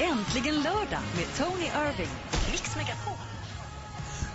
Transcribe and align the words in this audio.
Äntligen 0.00 0.54
lördag 0.54 1.00
med 1.16 1.26
Tony 1.36 1.64
Irving. 1.64 2.08
Mix 2.50 2.76
Megapol. 2.76 3.14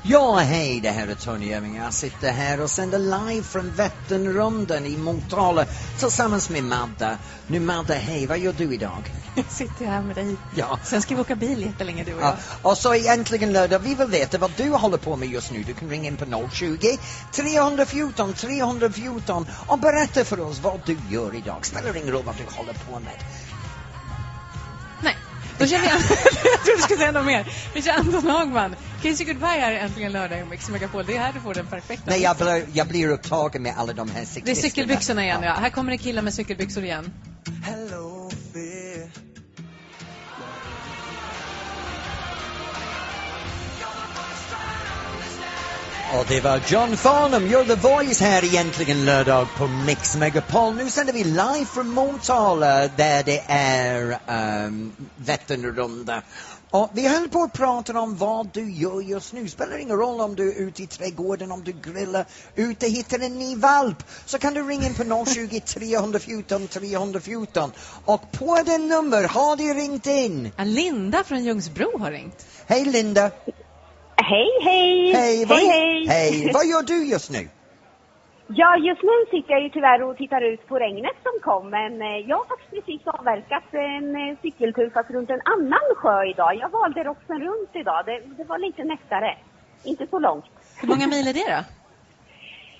Ja, 0.03 0.35
hej, 0.35 0.79
det 0.79 0.89
här 0.89 1.07
är 1.07 1.15
Tony 1.15 1.45
Irving. 1.45 1.75
Jag 1.75 1.93
sitter 1.93 2.31
här 2.31 2.61
och 2.61 2.69
sänder 2.69 2.99
live 2.99 3.43
från 3.43 3.71
Vätternrundan 3.71 4.85
i 4.85 4.97
Motala 4.97 5.65
tillsammans 5.99 6.49
med 6.49 6.63
Madde. 6.63 7.17
Nu 7.47 7.59
Madde, 7.59 7.93
hej, 7.93 8.25
vad 8.27 8.39
gör 8.39 8.53
du 8.53 8.73
idag? 8.73 9.13
Jag 9.35 9.45
sitter 9.49 9.85
här 9.85 10.01
med 10.01 10.15
dig. 10.15 10.37
Ja. 10.55 10.79
Sen 10.83 11.01
ska 11.01 11.15
vi 11.15 11.21
åka 11.21 11.35
bil 11.35 11.61
jättelänge 11.61 12.03
du 12.03 12.13
och 12.13 12.21
jag. 12.21 12.27
Ja, 12.27 12.37
och 12.69 12.77
så 12.77 12.93
är 12.93 13.13
äntligen 13.13 13.53
lördag. 13.53 13.79
Vi 13.79 13.95
vill 13.95 14.07
veta 14.07 14.37
vad 14.37 14.51
du 14.57 14.69
håller 14.69 14.97
på 14.97 15.15
med 15.15 15.29
just 15.29 15.51
nu. 15.51 15.63
Du 15.63 15.73
kan 15.73 15.89
ringa 15.89 16.07
in 16.07 16.17
på 16.17 16.49
020 16.51 16.97
314 17.31 18.33
314 18.33 19.47
och 19.67 19.79
berätta 19.79 20.25
för 20.25 20.39
oss 20.39 20.59
vad 20.59 20.79
du 20.85 20.97
gör 21.09 21.35
idag. 21.35 21.65
Spelar 21.65 21.97
ingen 21.97 22.11
roll 22.11 22.23
vad 22.25 22.35
du 22.35 22.43
håller 22.55 22.73
på 22.73 22.99
med. 22.99 23.23
Då 25.57 25.65
känner 25.67 25.85
jag... 25.85 25.93
jag 25.99 26.63
trodde 26.63 26.75
du 26.77 26.81
skulle 26.81 26.99
säga 26.99 27.11
något 27.11 27.25
mer. 27.25 27.47
Vi 27.73 27.81
kör 27.81 27.91
Anton 27.91 28.27
Hagman. 28.29 28.75
Kiss 29.01 29.21
you 29.21 29.27
goodbye 29.33 29.59
här 29.59 29.71
äntligen 29.71 30.11
lördag 30.11 30.39
i 30.39 30.45
Mix 30.45 30.69
Megapol. 30.69 31.05
Det 31.05 31.15
är 31.15 31.19
här 31.19 31.33
du 31.33 31.39
får 31.39 31.53
den 31.53 31.65
perfekta. 31.67 32.03
Nej, 32.11 32.21
jag 32.21 32.37
blir, 32.37 32.65
jag 32.73 32.87
blir 32.87 33.09
upptagen 33.09 33.63
med 33.63 33.73
alla 33.77 33.93
de 33.93 34.09
här 34.09 34.15
Det 34.15 34.21
är 34.21 34.25
cyklisterna. 34.25 34.69
cykelbyxorna 34.69 35.23
igen 35.23 35.39
ja. 35.43 35.53
Här 35.53 35.69
kommer 35.69 35.91
det 35.91 35.97
killar 35.97 36.21
med 36.21 36.33
cykelbyxor 36.33 36.83
igen. 36.83 37.11
Hello, 37.63 38.14
Och 46.13 46.25
det 46.27 46.41
var 46.41 46.61
John 46.67 46.97
Farnham, 46.97 47.43
You're 47.43 47.67
the 47.67 47.75
Voice 47.75 48.21
här 48.21 48.45
egentligen 48.45 49.05
lördag 49.05 49.47
på 49.57 49.67
Mix 49.67 50.15
Megapol. 50.15 50.75
Nu 50.75 50.89
sänder 50.89 51.13
vi 51.13 51.23
live 51.23 51.65
från 51.73 51.89
Motala 51.89 52.87
där 52.87 53.23
det 53.23 53.43
är 53.47 54.19
um, 54.65 54.91
Vätternrunda. 55.15 56.21
Och 56.69 56.89
vi 56.93 57.07
höll 57.07 57.29
på 57.29 57.43
att 57.43 57.53
prata 57.53 57.99
om 57.99 58.15
vad 58.15 58.49
du 58.53 58.71
gör 58.71 59.01
just 59.01 59.33
nu. 59.33 59.47
Spelar 59.47 59.77
ingen 59.77 59.97
roll 59.97 60.21
om 60.21 60.35
du 60.35 60.51
är 60.51 60.55
ute 60.55 60.83
i 60.83 60.87
trädgården, 60.87 61.51
om 61.51 61.63
du 61.63 61.71
grillar, 61.71 62.25
ute 62.55 62.87
hittar 62.87 63.19
en 63.19 63.39
ny 63.39 63.55
valp. 63.55 64.03
Så 64.25 64.37
kan 64.37 64.53
du 64.53 64.63
ringa 64.63 64.87
in 64.87 64.93
på 64.93 65.25
020 65.25 65.59
314 65.59 66.67
314. 66.67 67.71
Och 68.05 68.31
på 68.31 68.61
den 68.65 68.87
nummer 68.87 69.23
har 69.23 69.55
du 69.55 69.73
ringt 69.73 70.07
in. 70.07 70.51
Linda 70.57 71.23
från 71.23 71.43
Ljungsbro 71.43 71.99
har 71.99 72.11
ringt. 72.11 72.45
Hej 72.67 72.85
Linda! 72.85 73.31
Hej, 74.31 74.49
hej! 74.63 75.13
Hej! 75.13 75.45
Vad, 75.45 75.57
hej, 75.57 75.67
hej! 75.69 76.07
hej! 76.07 76.51
Vad 76.53 76.65
gör 76.65 76.83
du 76.83 77.05
just 77.05 77.31
nu? 77.31 77.49
Ja, 78.47 78.77
just 78.77 79.03
nu 79.03 79.17
sitter 79.31 79.51
jag 79.53 79.63
ju 79.63 79.69
tyvärr 79.69 80.03
och 80.03 80.17
tittar 80.17 80.41
ut 80.41 80.67
på 80.67 80.79
regnet 80.79 81.17
som 81.23 81.35
kom, 81.41 81.69
men 81.69 82.01
eh, 82.01 82.17
jag 82.29 82.37
har 82.37 82.45
faktiskt 82.45 82.71
precis 82.71 83.01
avverkat 83.05 83.63
en 83.71 84.15
eh, 84.15 84.37
cykeltur 84.41 84.89
fast 84.93 85.09
runt 85.09 85.29
en 85.29 85.41
annan 85.45 85.87
sjö 85.97 86.25
idag. 86.25 86.55
Jag 86.55 86.69
valde 86.69 87.03
Roxen 87.03 87.39
runt 87.39 87.69
idag. 87.73 88.05
Det, 88.05 88.19
det 88.37 88.43
var 88.43 88.57
lite 88.57 88.83
nättare. 88.83 89.37
Inte 89.83 90.07
så 90.07 90.19
långt. 90.19 90.45
Hur 90.81 90.87
många 90.87 91.07
mil 91.07 91.27
är 91.27 91.33
det 91.33 91.49
då? 91.55 91.63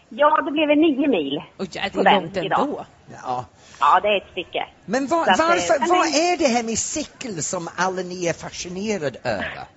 Ja, 0.10 0.42
det 0.46 0.52
blev 0.52 0.70
en 0.70 0.82
nio 0.82 1.08
mil. 1.08 1.44
Ja, 1.58 1.66
det 1.84 1.90
På 1.94 2.00
är 2.00 2.22
långt 2.22 2.38
idag. 2.38 2.60
ändå. 2.60 2.86
Ja. 3.24 3.46
Ja, 3.80 4.00
det 4.00 4.08
är 4.08 4.18
ett 4.18 4.32
stycke. 4.32 4.68
Men 4.86 5.08
vad, 5.08 5.28
eh, 5.28 5.36
varför, 5.38 5.80
men 5.80 5.90
vad 5.90 6.08
är 6.08 6.38
det 6.38 6.48
här 6.48 6.64
med 6.64 6.78
cykel 6.78 7.44
som 7.44 7.70
alla 7.76 8.02
ni 8.02 8.28
är 8.28 8.34
fascinerade 8.34 9.20
över? 9.24 9.75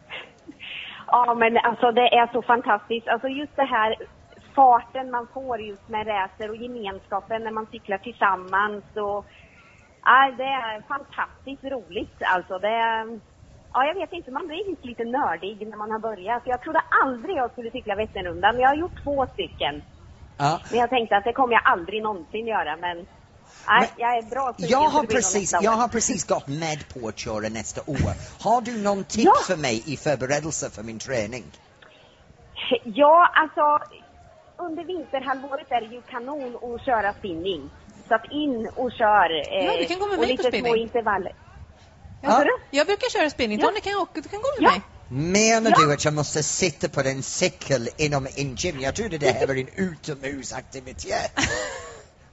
Ja, 1.10 1.34
men 1.34 1.58
alltså 1.58 1.92
det 1.92 2.14
är 2.14 2.26
så 2.32 2.42
fantastiskt. 2.42 3.08
Alltså 3.08 3.28
just 3.28 3.56
det 3.56 3.64
här 3.64 3.96
farten 4.54 5.10
man 5.10 5.26
får 5.34 5.60
just 5.60 5.88
med 5.88 6.06
racer 6.06 6.50
och 6.50 6.56
gemenskapen 6.56 7.44
när 7.44 7.50
man 7.50 7.66
cyklar 7.66 7.98
tillsammans 7.98 8.84
och 8.94 9.26
ja, 10.04 10.32
det 10.36 10.44
är 10.44 10.82
fantastiskt 10.88 11.64
roligt. 11.64 12.22
Alltså 12.34 12.58
det 12.58 12.68
är, 12.68 13.20
ja 13.72 13.84
jag 13.86 13.94
vet 13.94 14.12
inte, 14.12 14.30
man 14.30 14.46
blir 14.46 14.68
just 14.68 14.84
lite 14.84 15.04
nördig 15.04 15.68
när 15.68 15.76
man 15.76 15.90
har 15.90 15.98
börjat. 15.98 16.42
Jag 16.44 16.62
trodde 16.62 16.80
aldrig 17.04 17.36
jag 17.36 17.50
skulle 17.50 17.70
cykla 17.70 17.94
Vätternrundan, 17.94 18.54
men 18.54 18.62
jag 18.62 18.68
har 18.68 18.76
gjort 18.76 19.04
två 19.04 19.26
stycken. 19.26 19.82
Ja. 20.38 20.60
Men 20.70 20.80
jag 20.80 20.90
tänkte 20.90 21.16
att 21.16 21.24
det 21.24 21.32
kommer 21.32 21.54
jag 21.54 21.62
aldrig 21.64 22.02
någonsin 22.02 22.46
göra, 22.46 22.76
men 22.76 23.06
nej, 23.66 23.90
jag 23.96 24.18
är 24.18 24.22
bra 24.22 24.54
sugen 24.58 24.70
Jag 24.70 24.82
så 24.92 24.98
har, 24.98 25.04
precis, 25.04 25.54
jag 25.62 25.70
har 25.70 25.88
precis 25.88 26.24
gått 26.24 26.46
med 26.46 26.84
på 26.88 27.08
att 27.08 27.18
köra 27.18 27.48
nästa 27.48 27.80
år. 27.86 28.12
Har 28.40 28.60
du 28.60 28.78
någon 28.78 29.04
tips 29.04 29.24
Ja. 29.24 29.34
för 29.46 29.56
mig 29.56 29.82
i 29.86 29.96
förberedelse 29.96 30.70
för 30.70 30.82
min 30.82 30.98
träning? 30.98 31.44
Ja, 32.84 33.28
alltså 33.34 33.86
under 34.66 34.84
vinterhalvåret 34.84 35.66
är 35.70 35.80
det 35.80 35.94
ju 35.94 36.02
kanon 36.02 36.56
att 36.56 36.84
köra 36.84 37.12
spinning. 37.14 37.70
Så 38.08 38.14
att 38.14 38.24
in 38.30 38.70
och 38.76 38.92
kör. 38.92 39.30
Eh, 39.58 39.64
Ja, 39.66 39.76
du 39.78 39.84
kan 39.84 39.98
gå 39.98 40.06
med 40.06 40.18
och 40.18 40.24
mig 40.26 40.36
på 40.36 40.42
spinning. 40.42 40.72
små 40.72 40.76
intervaller. 40.76 41.32
Ja. 42.20 42.44
Jag 42.70 42.86
brukar 42.86 43.10
köra 43.10 43.30
spinning. 43.30 43.58
Ja. 43.60 43.66
Tony 43.66 43.80
kan 43.80 43.94
åka, 43.96 44.20
du 44.20 44.28
kan 44.28 44.40
gå 44.40 44.48
med 44.62 44.66
Ja. 44.66 44.70
mig. 44.70 44.80
Menar 45.32 45.70
Ja. 45.70 45.76
du 45.86 45.92
att 45.92 46.04
jag 46.04 46.14
måste 46.14 46.42
sitta 46.42 46.88
på 46.88 47.00
en 47.00 47.22
cykel 47.22 47.88
inom 47.98 48.26
en 48.36 48.54
gym? 48.54 48.80
Jag 48.80 48.94
trodde 48.94 49.18
det 49.18 49.30
här 49.30 49.46
var 49.46 49.54
en 49.54 49.68
utomhusaktivitet. 49.76 51.32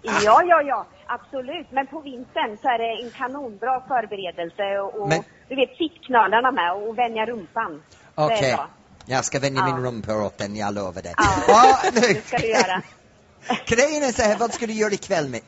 Ja, 0.05 0.43
ja, 0.43 0.61
ja, 0.61 0.85
absolut. 1.05 1.67
Men 1.71 1.87
på 1.87 1.99
vintern 2.01 2.57
så 2.61 2.67
är 2.67 2.77
det 2.77 3.03
en 3.03 3.11
kanonbra 3.11 3.81
förberedelse 3.87 4.79
och, 4.79 5.09
Men- 5.09 5.23
du 5.49 5.55
vet 5.55 5.69
sittknölarna 5.77 6.51
med 6.51 6.73
och 6.73 6.97
vänja 6.97 7.25
rumpan. 7.25 7.83
Okej, 8.15 8.53
bra. 8.53 8.67
jag 9.05 9.25
ska 9.25 9.39
vänja 9.39 9.61
Ja. 9.67 9.75
min 9.75 9.85
rumpa 9.85 10.13
åt 10.25 10.37
den, 10.37 10.55
jag 10.55 10.73
lovar 10.73 11.01
det. 11.01 11.13
Ja, 11.17 11.33
Ja, 11.47 11.77
det 11.93 12.27
ska 12.27 12.37
du 12.37 12.47
göra. 12.47 12.81
Grejen 13.65 14.03
är 14.03 14.11
så 14.11 14.21
här, 14.21 14.37
vad 14.37 14.53
ska 14.53 14.67
du 14.67 14.73
göra 14.73 14.91
ikväll 14.93 15.29
med? 15.29 15.41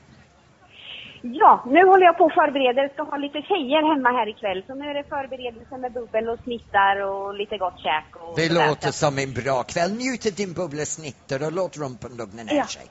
Ja, 1.34 1.64
nu 1.66 1.86
håller 1.86 2.06
jag 2.06 2.18
på 2.18 2.24
och 2.24 2.32
förbereder. 2.34 2.90
Ska 2.94 3.04
ha 3.04 3.18
lite 3.18 3.42
tjejer 3.42 3.82
hemma 3.96 4.10
här 4.12 4.28
ikväll. 4.30 4.64
Så 4.68 4.76
nu 4.76 4.86
är 4.90 4.94
det 4.94 5.04
förberedelse 5.10 5.78
med 5.78 5.94
bubbel 5.94 6.30
och 6.30 6.40
snittar 6.44 6.96
och 7.10 7.34
lite 7.34 7.58
gott 7.58 7.80
käk. 7.86 8.06
Och 8.16 8.34
Det 8.36 8.50
låter 8.54 8.92
som 8.92 9.18
en 9.18 9.34
bra 9.34 9.64
kväll. 9.64 9.92
Njut 9.92 10.26
av 10.26 10.32
din 10.34 10.54
bubbelsnitter 10.54 11.46
och 11.46 11.52
låt 11.52 11.78
rumpan 11.78 12.12
lugna 12.18 12.44
ner 12.44 12.56
Ja. 12.56 12.66
sig. 12.66 12.86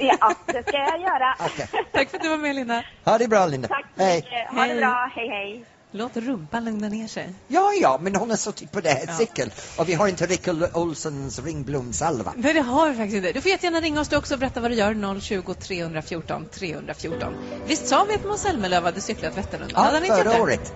Ja, 0.00 0.34
det 0.46 0.62
ska 0.68 0.76
jag 0.78 1.00
göra. 1.00 1.34
Okej. 1.46 1.66
Tack 1.92 2.08
för 2.10 2.16
att 2.16 2.22
du 2.22 2.28
var 2.28 2.36
med 2.36 2.54
Linda. 2.54 2.82
Ha 3.04 3.18
det 3.18 3.28
bra 3.28 3.46
Linda. 3.46 3.68
Tack 3.68 3.86
så 3.96 4.02
Hej. 4.02 4.16
mycket. 4.16 4.50
Ha 4.54 4.60
Hej. 4.62 4.74
det 4.74 4.80
bra. 4.80 5.10
Hej, 5.16 5.28
hej. 5.28 5.64
Låt 5.90 6.16
rumpan 6.16 6.64
lugna 6.64 6.88
ner 6.88 7.08
sig. 7.08 7.34
Ja, 7.48 7.72
ja, 7.80 7.98
men 8.02 8.16
hon 8.16 8.30
har 8.30 8.36
suttit 8.36 8.72
på 8.72 8.80
det 8.80 8.88
här 8.90 9.04
Ja. 9.06 9.16
cykeln 9.18 9.50
och 9.78 9.88
vi 9.88 9.94
har 9.94 10.08
inte 10.08 10.26
Rickard 10.26 10.64
Olssons 10.74 11.38
ringblomsalva. 11.38 12.32
Nej, 12.36 12.54
det 12.54 12.60
har 12.60 12.90
vi 12.90 12.96
faktiskt 12.96 13.16
inte. 13.16 13.32
Du 13.32 13.40
får 13.40 13.50
jättegärna 13.50 13.80
ringa 13.80 14.00
oss 14.00 14.08
du 14.08 14.16
också 14.16 14.34
och 14.34 14.40
berätta 14.40 14.60
vad 14.60 14.70
du 14.70 14.74
gör. 14.74 15.20
020 15.20 15.54
314 15.54 16.48
314. 16.52 17.34
Visst 17.66 17.88
sa 17.88 18.04
vi 18.08 18.14
att 18.14 18.24
Måns 18.24 18.40
Zelmerlöw 18.40 18.84
hade 18.84 19.00
cyklat 19.00 19.36
Vätternrundan? 19.36 20.04
Ja, 20.08 20.14
förra 20.16 20.42
året. 20.42 20.72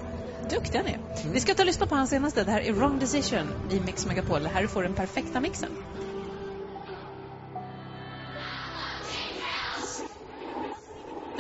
Duktiga 0.49 0.83
ni 0.83 0.91
är. 0.91 1.01
Vi 1.33 1.41
ska 1.41 1.55
ta 1.55 1.63
och 1.63 1.67
lyssna 1.67 1.87
på 1.87 1.95
hans 1.95 2.11
senaste. 2.11 2.45
Det 2.45 2.51
här 2.51 2.61
är 2.61 2.73
Wrong 2.73 2.99
Decision 2.99 3.55
i 3.71 3.81
Mix 3.81 4.07
Megapol. 4.07 4.47
Här 4.47 4.67
får 4.67 4.83
du 4.83 4.89
den 4.89 4.95
perfekta 4.95 5.41
mixen. 5.41 5.77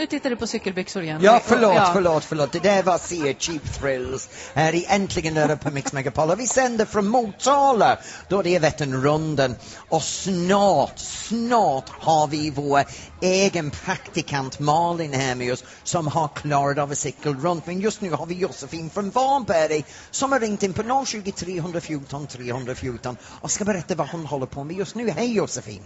Nu 0.03 0.07
tittar 0.07 0.31
du 0.31 0.37
på 0.37 0.47
cykelbyxor 0.47 1.03
igen. 1.03 1.21
Ja, 1.23 1.41
förlåt, 1.45 1.75
Ja. 1.75 1.91
förlåt, 1.93 2.25
förlåt. 2.25 2.53
Det 2.53 2.59
där 2.59 2.83
var 2.83 2.99
Sea 2.99 3.35
Cheap 3.39 3.63
Thrills 3.81 4.29
här 4.55 4.75
i 4.75 4.87
Äntligen 4.89 5.35
lördag 5.35 5.61
på 5.61 5.71
Mix 5.71 5.93
Megapol. 5.93 6.31
Och 6.31 6.41
vi 6.41 6.47
sänder 6.47 6.85
från 6.85 7.07
Motala 7.09 7.99
då 8.29 8.43
det 8.43 8.57
är 8.57 8.61
Vätternrundan. 8.61 9.55
Och 9.89 10.03
snart, 10.03 10.99
snart 10.99 11.89
har 11.89 12.27
vi 12.27 12.51
vår 12.51 12.85
egen 13.21 13.71
praktikant 13.71 14.59
Malin 14.59 15.13
här 15.13 15.35
med 15.35 15.53
oss 15.53 15.65
som 15.85 16.07
har 16.07 16.29
klarat 16.29 16.79
av 16.79 16.91
att 16.91 16.99
cykla 16.99 17.33
runt. 17.33 17.67
Men 17.67 17.81
just 17.81 18.01
nu 18.01 18.11
har 18.11 18.27
vi 18.27 18.35
Josefin 18.35 18.91
från 18.91 19.11
Varberg 19.11 19.85
som 20.11 20.33
har 20.33 20.41
ringt 20.41 20.63
in 20.63 20.73
på 20.73 21.05
020 21.07 21.33
314 21.33 22.27
314 22.27 23.17
och 23.41 23.51
ska 23.51 23.65
berätta 23.65 23.95
vad 23.95 24.09
hon 24.09 24.27
håller 24.27 24.47
på 24.47 24.65
med 24.65 24.77
just 24.77 24.95
nu. 24.95 25.11
Hej 25.11 25.33
Josefin! 25.33 25.83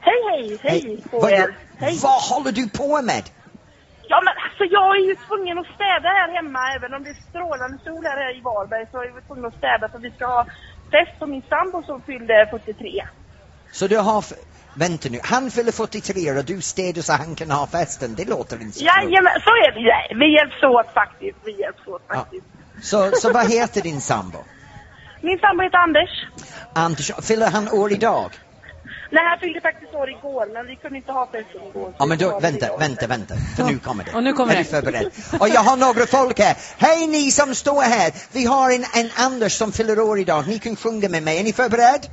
Hej, 0.00 0.58
hej, 0.62 0.80
hej 0.82 1.02
på 1.10 1.20
Vad, 1.20 1.32
er. 1.32 1.58
Hej. 1.78 1.98
vad 2.02 2.22
håller 2.22 2.52
du 2.52 2.68
på 2.68 3.02
med? 3.02 3.22
Ja, 4.12 4.18
men 4.26 4.34
alltså 4.46 4.64
jag 4.76 4.96
är 4.98 5.04
ju 5.10 5.14
tvungen 5.28 5.58
att 5.58 5.70
städa 5.76 6.08
här 6.18 6.28
hemma. 6.38 6.60
Även 6.76 6.94
om 6.94 7.02
det 7.04 7.10
är 7.10 7.20
strålande 7.30 7.78
sol 7.84 8.04
här 8.04 8.38
i 8.38 8.40
Varberg 8.40 8.86
så 8.90 8.96
är 9.02 9.06
jag 9.06 9.26
tvungen 9.26 9.44
att 9.50 9.54
städa 9.62 9.88
för 9.92 9.98
vi 9.98 10.10
ska 10.10 10.24
ha 10.26 10.44
fest 10.94 11.14
på 11.18 11.26
min 11.26 11.42
sambo 11.42 11.82
som 11.82 12.02
fyllde 12.02 12.46
43. 12.50 13.02
Så 13.72 13.86
du 13.86 13.98
har... 13.98 14.24
Vänta 14.78 15.08
nu, 15.08 15.18
han 15.22 15.50
fyller 15.50 15.72
43 15.72 16.38
och 16.38 16.44
du 16.44 16.60
städar 16.60 17.02
så 17.02 17.12
han 17.12 17.34
kan 17.34 17.50
ha 17.50 17.66
festen. 17.66 18.14
Det 18.14 18.28
låter 18.28 18.62
inte 18.62 18.78
så 18.78 18.84
bra. 18.84 18.92
Jajamän, 18.96 19.32
så 19.48 19.50
är 19.66 19.70
det 19.74 19.80
ju. 19.80 20.18
Vi 20.22 20.28
hjälps 20.36 20.62
åt 20.62 20.94
faktiskt. 20.94 21.38
Vi 21.44 21.60
hjälps 21.60 21.86
åt 21.86 22.02
Ja. 22.08 22.14
faktiskt. 22.14 22.46
Så, 22.82 23.10
så 23.12 23.32
vad 23.32 23.50
heter 23.50 23.82
din 23.82 24.00
sambo? 24.00 24.38
Min 25.20 25.38
sambo 25.38 25.62
heter 25.62 25.78
Anders. 25.78 26.10
Anders, 26.72 27.26
fyller 27.28 27.50
han 27.50 27.68
år 27.68 27.92
idag? 27.92 28.30
Nej, 29.10 29.24
han 29.30 29.38
fyllde 29.38 29.60
faktiskt 29.60 29.94
år 29.94 30.10
igår, 30.10 30.46
men 30.54 30.66
vi 30.66 30.76
kunde 30.76 30.96
inte 30.96 31.12
ha 31.12 31.26
festen 31.26 31.62
igår. 31.70 31.94
Ja 31.98 32.06
men 32.06 32.18
då, 32.18 32.40
vänta, 32.40 32.76
vänta, 32.76 33.06
vänta. 33.06 33.34
För 33.56 33.64
nu 33.64 33.78
kommer 33.78 34.04
det. 34.04 34.12
Och 34.12 34.22
nu 34.22 34.32
kommer 34.32 34.54
är 34.54 34.58
det. 34.58 34.64
förberedd? 34.64 35.10
Och 35.40 35.48
jag 35.48 35.60
har 35.60 35.76
några 35.76 36.06
folk 36.06 36.38
här. 36.38 36.56
Hej 36.78 37.06
ni 37.06 37.30
som 37.30 37.54
står 37.54 37.82
här. 37.82 38.12
Vi 38.32 38.44
har 38.44 38.70
en, 38.70 38.84
en 38.94 39.10
Anders 39.16 39.52
som 39.52 39.72
fyller 39.72 40.00
år 40.00 40.18
idag. 40.18 40.48
Ni 40.48 40.58
kan 40.58 40.76
sjunga 40.76 41.08
med 41.08 41.22
mig. 41.22 41.38
Är 41.38 41.44
ni 41.44 41.52
förberedd? 41.52 42.06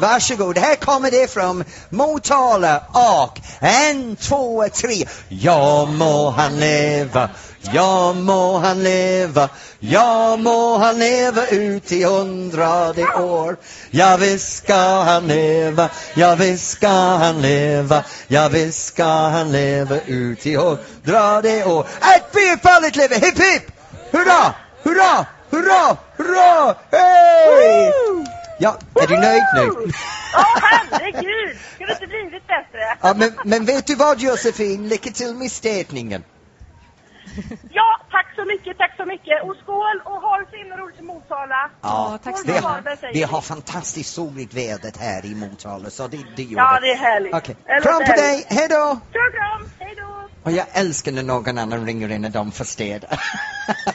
Varsågod. 0.00 0.58
Här 0.58 0.76
kommer 0.76 1.10
det 1.10 1.30
från 1.30 1.64
Motala 1.90 2.82
och 2.92 3.40
en, 3.60 4.16
två, 4.16 4.68
tre. 4.68 5.04
Ja 5.28 5.86
må 5.86 6.30
han 6.30 6.60
leva. 6.60 7.30
Ja 7.72 8.12
må 8.12 8.58
han 8.58 8.82
leva, 8.82 9.48
ja 9.90 10.36
må 10.36 10.78
han 10.78 10.98
leva 10.98 11.46
ut 11.46 11.92
i 11.92 12.04
hundrade 12.04 13.04
år. 13.14 13.56
Ja 13.90 14.16
visst 14.16 14.56
ska 14.56 15.02
han 15.02 15.26
leva, 15.26 15.88
ja 16.14 16.34
visst 16.34 16.70
ska 16.70 16.88
han 16.88 17.42
leva, 17.42 18.04
ja 18.28 18.48
visst 18.48 18.86
ska 18.86 19.04
han 19.04 19.52
leva 19.52 20.00
ut 20.06 20.46
i 20.46 20.54
hundrade 20.56 21.64
år. 21.64 21.86
Ett 22.16 22.32
bifallet 22.32 22.96
lever, 22.96 23.16
hipp 23.16 23.38
hipp! 23.38 23.70
Hurra, 24.12 24.54
hurra, 24.82 25.26
hurra, 25.50 25.96
hurra, 26.16 26.74
hej! 26.90 27.92
Ja, 28.58 28.76
är 28.94 29.06
du 29.06 29.16
nöjd 29.16 29.42
nu? 29.54 29.92
Ja, 30.32 30.46
herregud! 30.62 31.58
Skulle 31.74 31.92
inte 31.92 32.06
blivit 32.06 32.46
bättre? 32.46 32.98
Ja, 33.02 33.14
men, 33.14 33.32
men 33.44 33.64
vet 33.64 33.86
du 33.86 33.94
vad 33.94 34.20
Josefin, 34.20 34.88
lycka 34.88 35.10
till 35.10 35.34
med 35.34 35.52
städningen. 35.52 36.24
Ja, 37.70 37.93
så 38.44 38.48
mycket, 38.52 38.78
tack 38.78 38.96
så 38.96 39.04
mycket. 39.04 39.42
Och 39.42 39.56
skål 39.62 39.96
och 40.04 40.20
ha 40.20 40.38
det 40.38 40.46
så 40.50 40.56
himla 40.56 40.76
roligt 40.76 40.98
i 40.98 41.02
Motala. 41.02 41.70
Ja, 41.82 42.18
tack 42.24 42.34
Vi 42.34 42.52
för 42.52 42.96
snälla. 42.96 43.26
har, 43.26 43.40
fantastiskt 43.40 44.14
soligt 44.14 44.54
vädret 44.54 44.96
här 44.96 45.26
i 45.26 45.34
Motala, 45.34 45.90
så 45.90 46.08
det, 46.08 46.18
det 46.36 46.42
gör 46.42 46.58
Ja, 46.58 46.80
det 46.80 46.90
är 46.90 46.96
härligt. 46.96 47.32
Det 47.32 47.74
låter 47.74 47.82
Kram 47.82 47.98
på 47.98 48.12
dig, 48.12 48.46
hej 48.48 48.68
då! 48.68 48.98
Kram, 49.12 49.32
kram, 49.32 49.70
hej 49.78 49.94
då! 49.96 50.28
Och 50.42 50.52
jag 50.52 50.66
älskar 50.72 51.12
när 51.12 51.22
någon 51.22 51.58
annan 51.58 51.86
ringer 51.86 52.08
in 52.08 52.24
och 52.24 52.30
de 52.30 52.52
får 52.52 52.64
städa. 52.64 53.08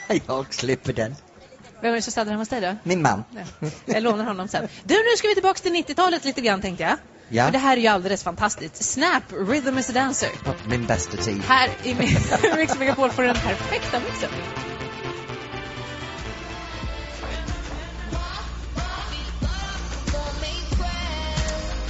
jag 0.26 0.54
slipper 0.54 0.92
den. 0.92 1.14
Vem 1.80 1.90
är 1.90 1.96
det 1.96 2.02
som 2.02 2.12
städar 2.12 2.30
hemma 2.30 2.40
hos 2.40 2.48
dig 2.48 2.60
då? 2.60 2.76
Min 2.82 3.02
man. 3.02 3.24
Ja. 3.30 3.68
Jag 3.84 4.02
lånar 4.02 4.24
honom 4.24 4.48
sen. 4.48 4.68
Du, 4.84 4.94
nu 4.94 5.16
ska 5.16 5.28
vi 5.28 5.34
tillbaka 5.34 5.58
till 5.60 5.72
90-talet 5.72 6.24
lite 6.24 6.40
grann 6.40 6.60
tänkte 6.60 6.82
jag. 6.82 6.96
Ja. 7.32 7.44
För 7.44 7.52
det 7.52 7.58
här 7.58 7.76
är 7.76 7.80
ju 7.80 7.86
alldeles 7.86 8.22
fantastiskt. 8.24 8.84
Snap, 8.84 9.22
Rhythm 9.48 9.78
is 9.78 9.90
a 9.90 9.92
dancer. 9.92 10.28
Min 10.68 10.86
bästa 10.86 11.16
tid. 11.16 11.42
Här 11.48 11.68
i 11.82 11.94
Mi- 11.94 12.56
Mix 12.56 12.78
Megapol 12.78 13.10
får 13.10 13.22
du 13.22 13.28
den 13.28 13.36
perfekta 13.36 14.00
mixen. 14.00 14.30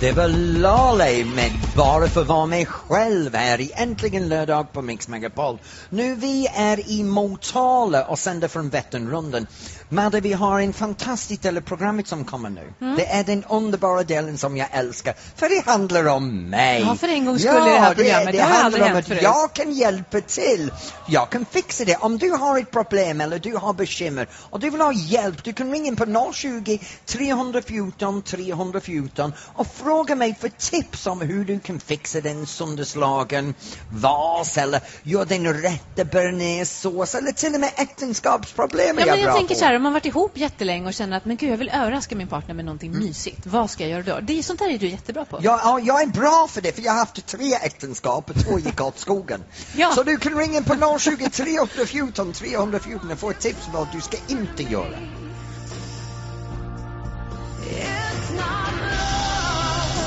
Det 0.00 0.12
var 0.12 0.28
Lale 0.28 1.24
med 1.24 1.52
Bara 1.76 2.08
för 2.08 2.20
att 2.20 2.26
vara 2.26 2.46
mig 2.46 2.66
själv 2.66 3.34
här 3.34 3.60
i 3.60 3.72
Äntligen 3.74 4.28
lördag 4.28 4.72
på 4.72 4.82
Mix 4.82 5.08
Megapol. 5.08 5.58
Nu 5.88 6.14
vi 6.14 6.48
är 6.54 6.90
i 6.90 7.04
Motala 7.04 8.04
och 8.04 8.18
sänder 8.18 8.48
från 8.48 8.68
Vätternrundan. 8.68 9.46
Madde, 9.88 10.20
vi 10.20 10.32
har 10.32 10.60
en 10.60 10.72
fantastisk 10.72 11.42
del 11.42 11.56
av 11.56 11.60
programmet 11.60 12.06
som 12.06 12.24
kommer 12.24 12.50
nu. 12.50 12.72
Mm. 12.80 12.96
Det 12.96 13.06
är 13.06 13.24
den 13.24 13.44
underbara 13.44 14.02
delen 14.02 14.38
som 14.38 14.56
jag 14.56 14.68
älskar, 14.72 15.14
för 15.36 15.48
det 15.48 15.70
handlar 15.70 16.06
om 16.06 16.50
mig. 16.50 16.80
Ja, 16.80 16.94
för 16.94 17.08
en 17.08 17.24
gångs 17.24 17.42
skull 17.42 17.68
i 17.68 17.70
det 17.70 17.78
här 17.78 17.94
programmet. 17.94 18.32
Det 18.32 18.38
har 18.40 18.48
handlar 18.48 18.64
aldrig 18.64 18.92
om 18.92 18.98
att 18.98 19.06
förut. 19.06 19.22
jag 19.22 19.52
kan 19.52 19.72
hjälpa 19.72 20.20
till. 20.20 20.72
Jag 21.08 21.30
kan 21.30 21.44
fixa 21.44 21.84
det. 21.84 21.96
Om 21.96 22.18
du 22.18 22.30
har 22.30 22.58
ett 22.58 22.70
problem 22.70 23.20
eller 23.20 23.38
du 23.38 23.56
har 23.56 23.72
bekymmer 23.72 24.28
och 24.50 24.60
du 24.60 24.70
vill 24.70 24.80
ha 24.80 24.92
hjälp, 24.92 25.44
du 25.44 25.52
kan 25.52 25.72
ringa 25.72 25.86
in 25.86 25.96
på 25.96 26.32
020 26.32 26.78
314 27.06 28.22
314 28.22 29.32
och 29.54 29.66
fråga 29.66 29.89
mig 30.16 30.34
för 30.40 30.48
tips 30.48 31.06
om 31.06 31.20
hur 31.20 31.44
du 31.44 31.60
kan 31.60 31.80
fixa 31.80 32.20
den 32.20 32.46
sönderslagen 32.46 33.54
vas 33.88 34.58
eller 34.58 34.80
göra 35.02 35.24
den 35.24 35.62
rätta 35.62 36.04
bearnaisesås 36.04 37.14
eller 37.14 37.32
till 37.32 37.54
och 37.54 37.60
med 37.60 37.70
äktenskapsproblem 37.76 38.98
är 38.98 39.00
Ja, 39.00 39.06
jag 39.06 39.12
men 39.12 39.18
jag 39.20 39.26
bra 39.26 39.36
tänker 39.36 39.54
på. 39.54 39.58
så 39.58 39.64
här, 39.64 39.76
om 39.76 39.82
man 39.82 39.92
varit 39.92 40.06
ihop 40.06 40.36
jättelänge 40.38 40.86
och 40.86 40.94
känner 40.94 41.16
att 41.16 41.24
men 41.24 41.36
gud, 41.36 41.50
jag 41.52 41.56
vill 41.56 41.68
överraska 41.68 42.16
min 42.16 42.28
partner 42.28 42.54
med 42.54 42.64
någonting 42.64 42.90
Mm. 42.90 43.04
mysigt. 43.04 43.46
Vad 43.46 43.70
ska 43.70 43.82
jag 43.86 43.90
göra 43.90 44.14
då? 44.20 44.26
Det 44.26 44.38
är 44.38 44.42
sånt 44.42 44.58
där 44.58 44.68
är 44.68 44.78
du 44.78 44.88
jättebra 44.88 45.24
på. 45.24 45.38
Ja, 45.42 45.60
ja, 45.64 45.80
jag 45.80 46.02
är 46.02 46.06
bra 46.06 46.46
för 46.50 46.60
det, 46.60 46.72
för 46.72 46.82
jag 46.82 46.92
har 46.92 46.98
haft 46.98 47.26
tre 47.26 47.54
äktenskap 47.54 48.30
och 48.30 48.36
två 48.44 48.58
gick 48.58 48.80
åt 48.80 48.98
skogen. 48.98 49.44
Ja. 49.76 49.92
Så 49.94 50.02
du 50.02 50.16
kan 50.16 50.38
ringa 50.38 50.56
in 50.58 50.64
på 50.64 50.98
020 50.98 51.30
314 51.30 52.32
314 52.32 53.10
och 53.10 53.18
få 53.18 53.30
ett 53.30 53.38
tips 53.40 53.66
om 53.66 53.72
vad 53.72 53.88
du 53.90 54.00
ska 54.00 54.16
inte 54.26 54.62
göra. 54.62 54.98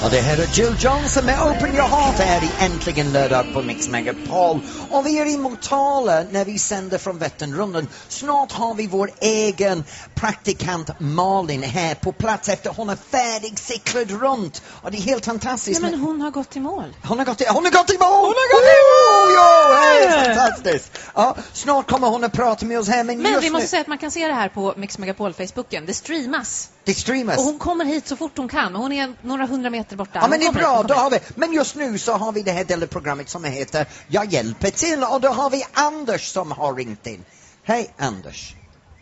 Och 0.03 0.09
det 0.11 0.21
här 0.21 0.37
är 0.37 0.47
Jill 0.57 0.75
Johnson 0.79 1.25
med 1.25 1.41
Open 1.41 1.75
Your 1.75 1.87
Heart 1.87 2.15
här 2.19 2.43
i 2.43 2.51
Äntligen 2.59 3.13
lördag 3.13 3.45
på 3.53 3.61
Mix 3.61 3.89
Megapol. 3.89 4.59
Och 4.89 5.05
vi 5.05 5.19
är 5.19 5.25
i 5.25 5.37
Motala 5.37 6.23
när 6.31 6.45
vi 6.45 6.59
sänder 6.59 6.97
från 6.97 7.17
Vätternrundan. 7.17 7.87
Snart 8.07 8.51
har 8.51 8.73
vi 8.73 8.87
vår 8.87 9.09
egen 9.21 9.83
praktikant 10.15 10.99
Malin 10.99 11.63
här 11.63 11.95
på 11.95 12.11
plats 12.11 12.49
efter 12.49 12.69
hon 12.69 12.89
är 12.89 12.95
färdig 12.95 13.59
cyklat 13.59 14.09
runt. 14.21 14.61
Och 14.81 14.91
det 14.91 14.97
är 14.97 15.01
helt 15.01 15.25
fantastiskt. 15.25 15.81
Nej, 15.81 15.91
men 15.91 15.99
hon 15.99 16.21
har 16.21 16.31
gått 16.31 16.55
i 16.55 16.59
mål. 16.59 16.95
Hon 17.03 17.17
har 17.17 17.25
gått 17.25 17.41
i, 17.41 17.45
hon 17.49 17.63
har 17.65 17.71
gått 17.71 17.89
i 17.89 17.97
mål! 17.97 18.09
Hon 18.09 18.35
har 18.35 18.53
gått 18.53 18.69
i 18.69 18.79
mål! 18.91 19.33
Ja, 19.35 19.79
det 19.99 20.05
är 20.05 20.35
fantastiskt! 20.35 20.99
Ja, 21.15 21.35
snart 21.53 21.89
kommer 21.89 22.07
hon 22.07 22.23
att 22.23 22.33
prata 22.33 22.65
med 22.65 22.79
oss 22.79 22.87
här, 22.87 23.03
men, 23.03 23.21
Men 23.21 23.41
vi 23.41 23.49
måste 23.49 23.63
nu, 23.63 23.67
säga 23.67 23.81
att 23.81 23.87
man 23.87 23.97
kan 23.97 24.11
se 24.11 24.27
det 24.27 24.33
här 24.33 24.49
på 24.49 24.73
Mix 24.77 24.97
Megapol-Facebooken. 24.99 25.85
Det 25.85 25.93
streamas. 25.93 26.69
det 26.83 26.93
streamas. 26.93 27.37
Och 27.37 27.43
hon 27.43 27.59
kommer 27.59 27.85
hit 27.85 28.07
så 28.07 28.15
fort 28.15 28.37
hon 28.37 28.49
kan. 28.49 28.75
Hon 28.75 28.91
är 28.91 29.13
några 29.21 29.45
hundra 29.45 29.69
meter 29.69 29.92
borta. 29.97 30.19
Ja, 30.21 30.27
men 30.27 30.39
det 30.39 30.45
är 30.45 30.53
bra, 30.53 30.83
då 30.87 30.93
har 30.93 31.09
vi, 31.09 31.19
men 31.35 31.53
just 31.53 31.75
nu 31.75 31.97
så 31.97 32.11
har 32.11 32.31
vi 32.31 32.41
det 32.41 32.51
här 32.51 32.63
delen 32.63 32.83
av 32.83 32.87
programmet 32.87 33.29
som 33.29 33.43
heter 33.43 33.85
Jag 34.07 34.25
hjälper 34.25 34.67
till 34.85 35.03
och 35.13 35.21
då 35.21 35.27
har 35.29 35.49
vi 35.49 35.63
Anders 35.73 36.21
som 36.21 36.51
har 36.51 36.73
ringt 36.75 37.07
in. 37.07 37.25
Hej 37.63 37.93
Anders! 37.97 38.55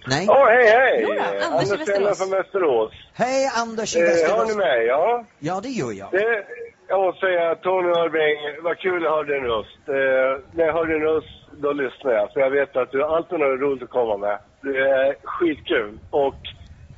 Nej? 0.08 0.26
Ja, 0.28 0.46
hej 0.50 0.68
hej! 0.70 1.06
Jo 1.08 1.12
Anders 1.12 1.42
i 1.42 1.46
Anders 1.46 1.70
Västerås. 1.72 1.88
Stenberg 1.88 2.16
från 2.16 2.30
Västerås. 2.30 2.92
Hej 3.14 3.52
Anders 3.56 3.96
i 3.96 4.00
Eh, 4.00 4.06
hör 4.06 4.12
Västerås! 4.14 4.50
ni 4.50 4.56
mig? 4.56 4.86
Ja. 4.86 5.26
Ja, 5.40 5.60
det 5.64 5.70
gör 5.70 5.92
jag. 5.92 6.12
Det, 6.12 6.46
jag 6.88 7.00
måste 7.06 7.20
säga, 7.26 7.56
Tony 7.56 7.90
Irving, 7.90 8.64
vad 8.64 8.78
kul 8.78 9.06
att 9.06 9.12
höra 9.12 9.24
din 9.24 9.44
röst. 9.54 9.84
Eh, 9.88 10.32
när 10.56 10.66
jag 10.66 10.74
hör 10.74 10.86
din 10.86 11.02
röst, 11.10 11.28
då 11.64 11.72
lyssnar 11.72 12.12
jag. 12.12 12.34
För 12.34 12.40
jag 12.40 12.50
vet 12.50 12.76
att 12.76 12.92
du 12.92 13.02
har 13.04 13.16
alltid 13.18 13.40
något 13.40 13.60
roligt 13.62 13.84
att 13.84 13.90
komma 13.90 14.18
med. 14.18 14.38
Du 14.62 14.72
är 14.90 15.16
skitkul. 15.24 16.00
Och 16.10 16.36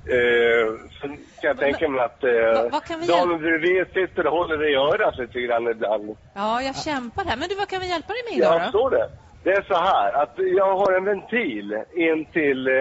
eh, 0.06 0.66
så 1.02 1.08
kan 1.08 1.18
jag 1.42 1.60
tänka 1.60 1.90
mig 1.90 2.02
att 2.02 2.24
eh, 2.24 3.08
damen 3.08 3.40
bredvid 3.40 3.86
sitter 3.94 4.28
och 4.28 4.38
håller 4.38 4.70
i 4.72 4.76
örat 4.76 5.18
lite 5.18 5.40
grann 5.42 5.68
ibland. 5.68 6.18
Ja, 6.34 6.62
jag 6.62 6.76
kämpar 6.76 7.26
här. 7.26 7.38
Men 7.38 7.50
du, 7.50 7.56
vad 7.56 7.68
kan 7.68 7.82
vi 7.82 7.90
hjälpa 7.90 8.14
dig 8.14 8.22
med 8.30 8.38
idag 8.38 8.54
Jag 8.54 8.62
då? 8.62 8.64
förstår 8.64 8.90
det. 8.90 9.10
Det 9.44 9.52
är 9.52 9.62
så 9.62 9.76
här 9.76 10.14
att 10.22 10.34
jag 10.38 10.78
har 10.78 10.92
en 10.98 11.06
ventil 11.06 11.84
in 11.96 12.26
till 12.26 12.68
eh, 12.68 12.74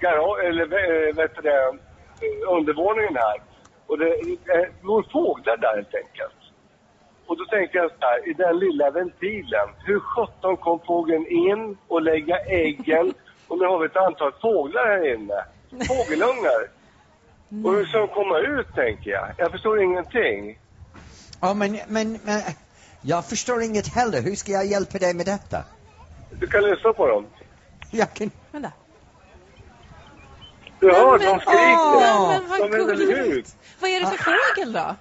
garage, 0.00 0.44
eller 0.44 0.64
eh, 0.64 1.14
vet 1.14 1.42
det, 1.42 1.72
undervåningen 2.48 3.16
här. 3.16 3.40
Och 3.86 3.98
det 3.98 4.12
eh, 4.54 4.66
går 4.82 5.02
fåglar 5.12 5.56
där 5.56 5.74
helt 5.76 5.94
enkelt. 5.94 6.40
Och 7.26 7.36
då 7.38 7.44
tänkte 7.44 7.78
jag 7.78 7.90
så 7.90 7.96
här, 8.00 8.28
i 8.28 8.32
den 8.32 8.58
lilla 8.58 8.90
ventilen, 8.90 9.68
hur 9.86 10.00
sjutton 10.00 10.56
kom 10.56 10.80
fågeln 10.86 11.26
in 11.26 11.76
och 11.88 12.02
lägga 12.02 12.38
äggen? 12.38 13.14
Och 13.48 13.58
nu 13.58 13.66
har 13.66 13.78
vi 13.78 13.86
ett 13.86 13.96
antal 13.96 14.32
fåglar 14.42 14.86
här 14.86 15.14
inne. 15.14 15.44
Fågelungar. 15.88 16.70
Och 17.64 17.72
hur 17.72 17.86
ska 17.86 17.98
de 17.98 18.08
komma 18.08 18.38
ut 18.38 18.74
tänker 18.74 19.10
jag? 19.10 19.28
Jag 19.36 19.50
förstår 19.50 19.82
ingenting. 19.82 20.58
Ja, 21.40 21.54
men, 21.54 21.78
men, 21.88 22.18
men 22.24 22.42
jag 23.00 23.26
förstår 23.28 23.62
inget 23.62 23.94
heller. 23.94 24.22
Hur 24.22 24.34
ska 24.34 24.52
jag 24.52 24.66
hjälpa 24.66 24.98
dig 24.98 25.14
med 25.14 25.26
detta? 25.26 25.64
Du 26.40 26.46
kan 26.46 26.62
lyssna 26.62 26.92
på 26.92 27.06
dem. 27.06 27.26
Jag 27.90 28.14
kan... 28.14 28.30
Vänta. 28.52 28.72
Du 30.80 30.92
hör, 30.92 31.18
men- 31.18 31.26
de 31.28 31.40
skriker. 31.40 32.00
Men, 32.00 32.48
men 32.48 32.48
vad 32.50 32.98
de 32.98 33.04
gulligt. 33.04 33.56
Vad 33.80 33.90
är 33.90 34.00
det 34.00 34.06
för 34.06 34.24
fågel 34.24 34.72
då? 34.72 34.96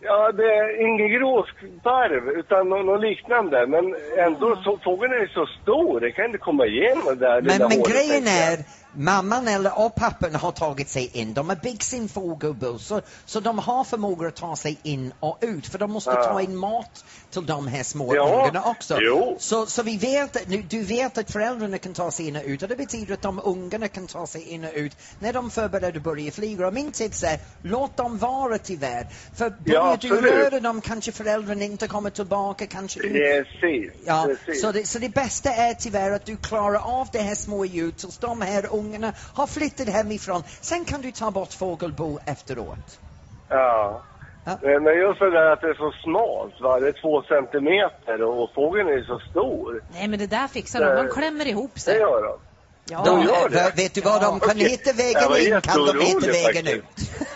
Ja, 0.00 0.32
det 0.32 0.44
är 0.44 0.86
ingen 0.86 1.08
gråsparv, 1.18 2.28
utan 2.38 2.68
något, 2.68 2.86
något 2.86 3.00
liknande. 3.00 3.66
Men 3.66 3.84
ändå, 4.26 4.56
så, 4.64 4.78
fågeln 4.84 5.12
är 5.12 5.26
så 5.26 5.46
stor, 5.62 6.00
det 6.00 6.12
kan 6.12 6.24
inte 6.24 6.38
komma 6.38 6.66
igenom 6.66 7.04
det 7.06 7.14
där 7.14 7.42
Men, 7.42 7.44
lilla 7.44 7.68
men 7.68 7.78
hålet, 7.78 7.92
grejen 7.94 8.26
är, 8.26 8.58
mamman 8.96 9.48
eller 9.48 9.78
och 9.78 9.94
pappan 9.94 10.34
har 10.34 10.52
tagit 10.52 10.88
sig 10.88 11.10
in. 11.12 11.34
De 11.34 11.48
har 11.48 11.56
byggt 11.56 11.82
sin 11.82 12.08
fågelbo, 12.08 12.78
så, 12.78 13.00
så 13.24 13.40
de 13.40 13.58
har 13.58 13.84
förmåga 13.84 14.28
att 14.28 14.36
ta 14.36 14.56
sig 14.56 14.78
in 14.82 15.12
och 15.20 15.38
ut. 15.40 15.66
För 15.66 15.78
de 15.78 15.90
måste 15.92 16.10
Ja. 16.10 16.24
ta 16.24 16.40
in 16.40 16.56
mat 16.56 17.04
till 17.30 17.46
de 17.46 17.66
här 17.68 17.82
små 17.82 18.14
Ja, 18.14 18.34
ungarna 18.34 18.64
också. 18.64 18.98
jo. 19.00 19.36
Så, 19.40 19.66
så 19.66 19.82
vi 19.82 19.96
vet, 19.96 20.36
att- 20.36 20.48
nu- 20.48 20.62
du 20.62 20.82
vet 20.82 21.18
att 21.18 21.30
föräldrarna 21.30 21.78
kan 21.78 21.94
ta 21.94 22.10
sig 22.10 22.28
in 22.28 22.36
och 22.36 22.42
ut 22.44 22.62
och 22.62 22.68
det 22.68 22.76
betyder 22.76 23.14
att 23.14 23.22
de 23.22 23.40
ungarna 23.44 23.88
kan 23.88 24.06
ta 24.06 24.26
sig 24.26 24.42
in 24.42 24.64
och 24.64 24.70
ut 24.74 24.96
när 25.18 25.32
de 25.32 25.50
förbereder 25.50 25.96
att 25.96 26.02
börja 26.02 26.30
flyga. 26.32 26.66
Och 26.66 26.74
min 26.74 26.92
tips 26.92 27.22
är, 27.22 27.38
låt 27.62 27.96
dem 27.96 28.18
vara 28.18 28.58
tyvärr. 28.58 29.08
För 29.34 29.50
börjar 29.50 29.96
du 30.00 30.08
absolut. 30.14 30.32
röra 30.32 30.60
dem 30.60 30.80
kanske 30.80 31.12
föräldrarna 31.12 31.64
inte 31.64 31.88
kommer 31.88 32.10
tillbaka, 32.10 32.66
kanske 32.66 33.00
du 33.02 33.08
Precis, 33.08 33.92
Ja, 34.06 34.26
precis. 34.46 34.62
så 34.62 34.72
det, 34.72 34.86
så 34.88 34.98
det 34.98 35.08
bästa 35.08 35.50
är 35.50 35.74
tyvärr 35.74 36.10
att 36.10 36.26
du 36.26 36.36
klarar 36.36 37.00
av 37.00 37.08
det 37.12 37.18
här 37.18 37.34
små 37.34 37.64
djuret 37.64 37.98
tills 37.98 38.18
de 38.18 38.40
här 38.40 38.66
ungarna 38.72 38.85
har 39.34 39.46
flyttat 39.46 39.88
hemifrån. 39.88 40.42
Sen 40.60 40.84
kan 40.84 41.00
du 41.00 41.10
ta 41.12 41.30
bort 41.30 41.52
fågelbo 41.52 42.18
efteråt. 42.26 43.00
Ja. 43.48 44.02
Ja. 44.44 44.58
Men 44.62 44.98
just 44.98 45.18
det 45.20 45.30
där 45.30 45.50
att 45.52 45.60
det 45.60 45.66
är 45.68 45.74
så 45.74 45.92
smalt, 46.04 46.60
va? 46.60 46.80
det 46.80 46.88
är 46.88 46.92
två 47.02 47.22
centimeter 47.22 48.22
och 48.22 48.50
fågeln 48.54 48.88
är 48.88 49.02
så 49.04 49.18
stor. 49.30 49.82
Nej, 49.94 50.08
men 50.08 50.18
det 50.18 50.26
där 50.26 50.48
fixar 50.48 50.80
de. 50.96 51.06
De 51.06 51.12
klämmer 51.14 51.46
ihop 51.46 51.70
Det 51.74 51.80
sig. 51.80 51.98
gör 51.98 52.22
de. 52.22 52.38
Ja. 52.90 53.02
De, 53.04 53.22
gör 53.22 53.48
det. 53.48 53.72
vet 53.76 53.94
du 53.94 54.00
vad, 54.00 54.20
de 54.22 54.40
kan 54.40 54.50
Okej. 54.50 54.68
hitta 54.68 54.92
vägen 54.92 55.54
in, 55.54 55.60
kan 55.60 55.86
de 55.86 56.00
hitta 56.00 56.26
vägen 56.26 56.64
faktiskt. 56.66 57.10
ut. 57.20 57.26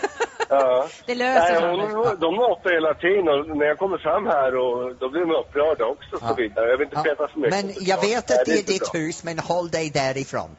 Ja. 0.49 0.87
Det 1.05 1.15
löser 1.15 1.39
Nej, 1.41 1.59
sig. 1.59 1.69
hon, 1.69 1.79
Anders. 1.79 2.19
de 2.19 2.35
matar 2.35 2.73
hela 2.73 2.93
tiden 2.93 3.27
och 3.27 3.57
när 3.57 3.65
jag 3.65 3.77
kommer 3.77 3.97
fram 3.97 4.25
här 4.25 4.55
och 4.57 4.95
då 4.95 5.09
blir 5.09 5.21
de 5.21 5.31
upprörda 5.31 5.85
också 5.85 6.15
och 6.15 6.21
så 6.21 6.33
vidare. 6.35 6.69
Jag 6.69 6.77
vill 6.77 6.85
inte 6.87 6.97
Ja. 6.97 7.03
peta 7.03 7.27
för 7.27 7.39
mycket. 7.39 7.65
Men 7.65 7.73
jag 7.79 8.01
vet 8.01 8.31
att 8.31 8.45
det 8.45 8.51
är 8.51 8.57
inte 8.57 8.71
ditt 8.71 8.91
bra. 8.91 8.99
hus, 9.01 9.23
men 9.23 9.39
håll 9.39 9.69
dig 9.69 9.89
därifrån. 9.89 10.49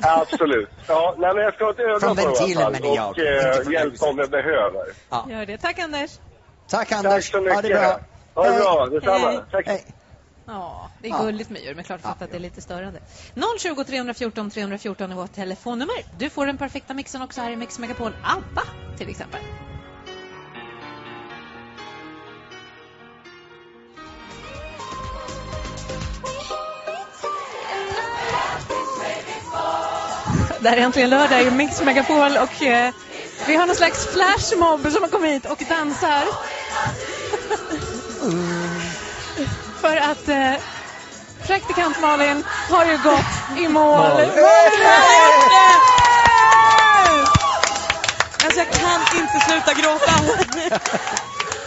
Absolut. 0.00 0.68
Ja, 0.88 1.14
nej, 1.18 1.34
men 1.34 1.42
jag 1.44 1.54
ska 1.54 1.64
ha 1.64 1.70
ett 1.72 1.78
öga 1.78 2.00
Från 2.00 2.16
på 2.16 2.22
ventilen 2.22 2.62
fall 2.62 2.72
menar 2.72 2.96
jag, 2.96 3.10
och 3.10 3.18
eh, 3.18 3.72
hjälpa 3.72 4.06
om 4.06 4.18
jag 4.18 4.30
behöver. 4.30 4.84
Gör 5.28 5.46
det. 5.46 5.58
Tack 5.58 5.78
Anders. 5.78 6.10
Tack 6.70 6.88
Tack 6.88 6.92
Anders, 7.04 7.30
så 7.30 7.40
mycket. 7.40 7.54
ha 7.54 7.62
det 7.62 7.68
bra. 7.68 8.00
Ha 8.34 8.50
det 8.50 8.58
bra, 8.58 8.86
detsamma. 8.86 9.30
Hej. 9.30 9.40
Tack. 9.50 9.66
Hej. 9.66 9.84
Ja, 10.46 10.90
det 11.02 11.08
är 11.08 11.12
Ja. 11.12 11.22
gulligt 11.22 11.50
med 11.50 11.62
djur, 11.62 11.74
men 11.74 11.84
klart 11.84 12.00
fattar 12.00 12.24
att 12.24 12.30
det 12.30 12.36
är 12.36 12.40
lite 12.40 12.60
störande. 12.60 13.00
020 13.58 13.84
314 13.84 14.50
314 14.50 15.12
är 15.12 15.16
vårt 15.16 15.32
telefonnummer. 15.32 15.96
Du 16.18 16.30
får 16.30 16.46
den 16.46 16.58
perfekta 16.58 16.94
mixen 16.94 17.22
också 17.22 17.40
här 17.40 17.50
i 17.50 17.56
Mix 17.56 17.78
Megapol. 17.78 18.12
ABBA 18.24 18.62
till 18.98 19.08
exempel. 19.10 19.40
Det 30.60 30.68
här 30.68 30.76
är 30.76 30.80
äntligen 30.80 31.10
lördag 31.10 31.42
i 31.42 31.50
Mix 31.50 31.82
Megapol 31.82 32.36
och 32.36 32.62
eh, 32.62 32.92
vi 33.46 33.56
har 33.56 33.66
någon 33.66 33.76
slags 33.76 34.06
flashmob 34.06 34.92
som 34.92 35.02
har 35.02 35.08
kommit 35.10 35.30
hit 35.30 35.46
och 35.46 35.62
dansar. 35.68 36.22
För 39.80 39.96
att 39.96 40.28
eh, 40.28 40.52
praktikant 41.46 42.00
Malin 42.00 42.44
har 42.70 42.84
ju 42.84 42.98
gått 43.02 43.58
i 43.58 43.68
mål. 43.68 44.10
Alltså 48.44 48.58
jag 48.58 48.70
kan 48.70 49.00
inte 49.20 49.40
sluta 49.48 49.72
gråta. 49.72 50.12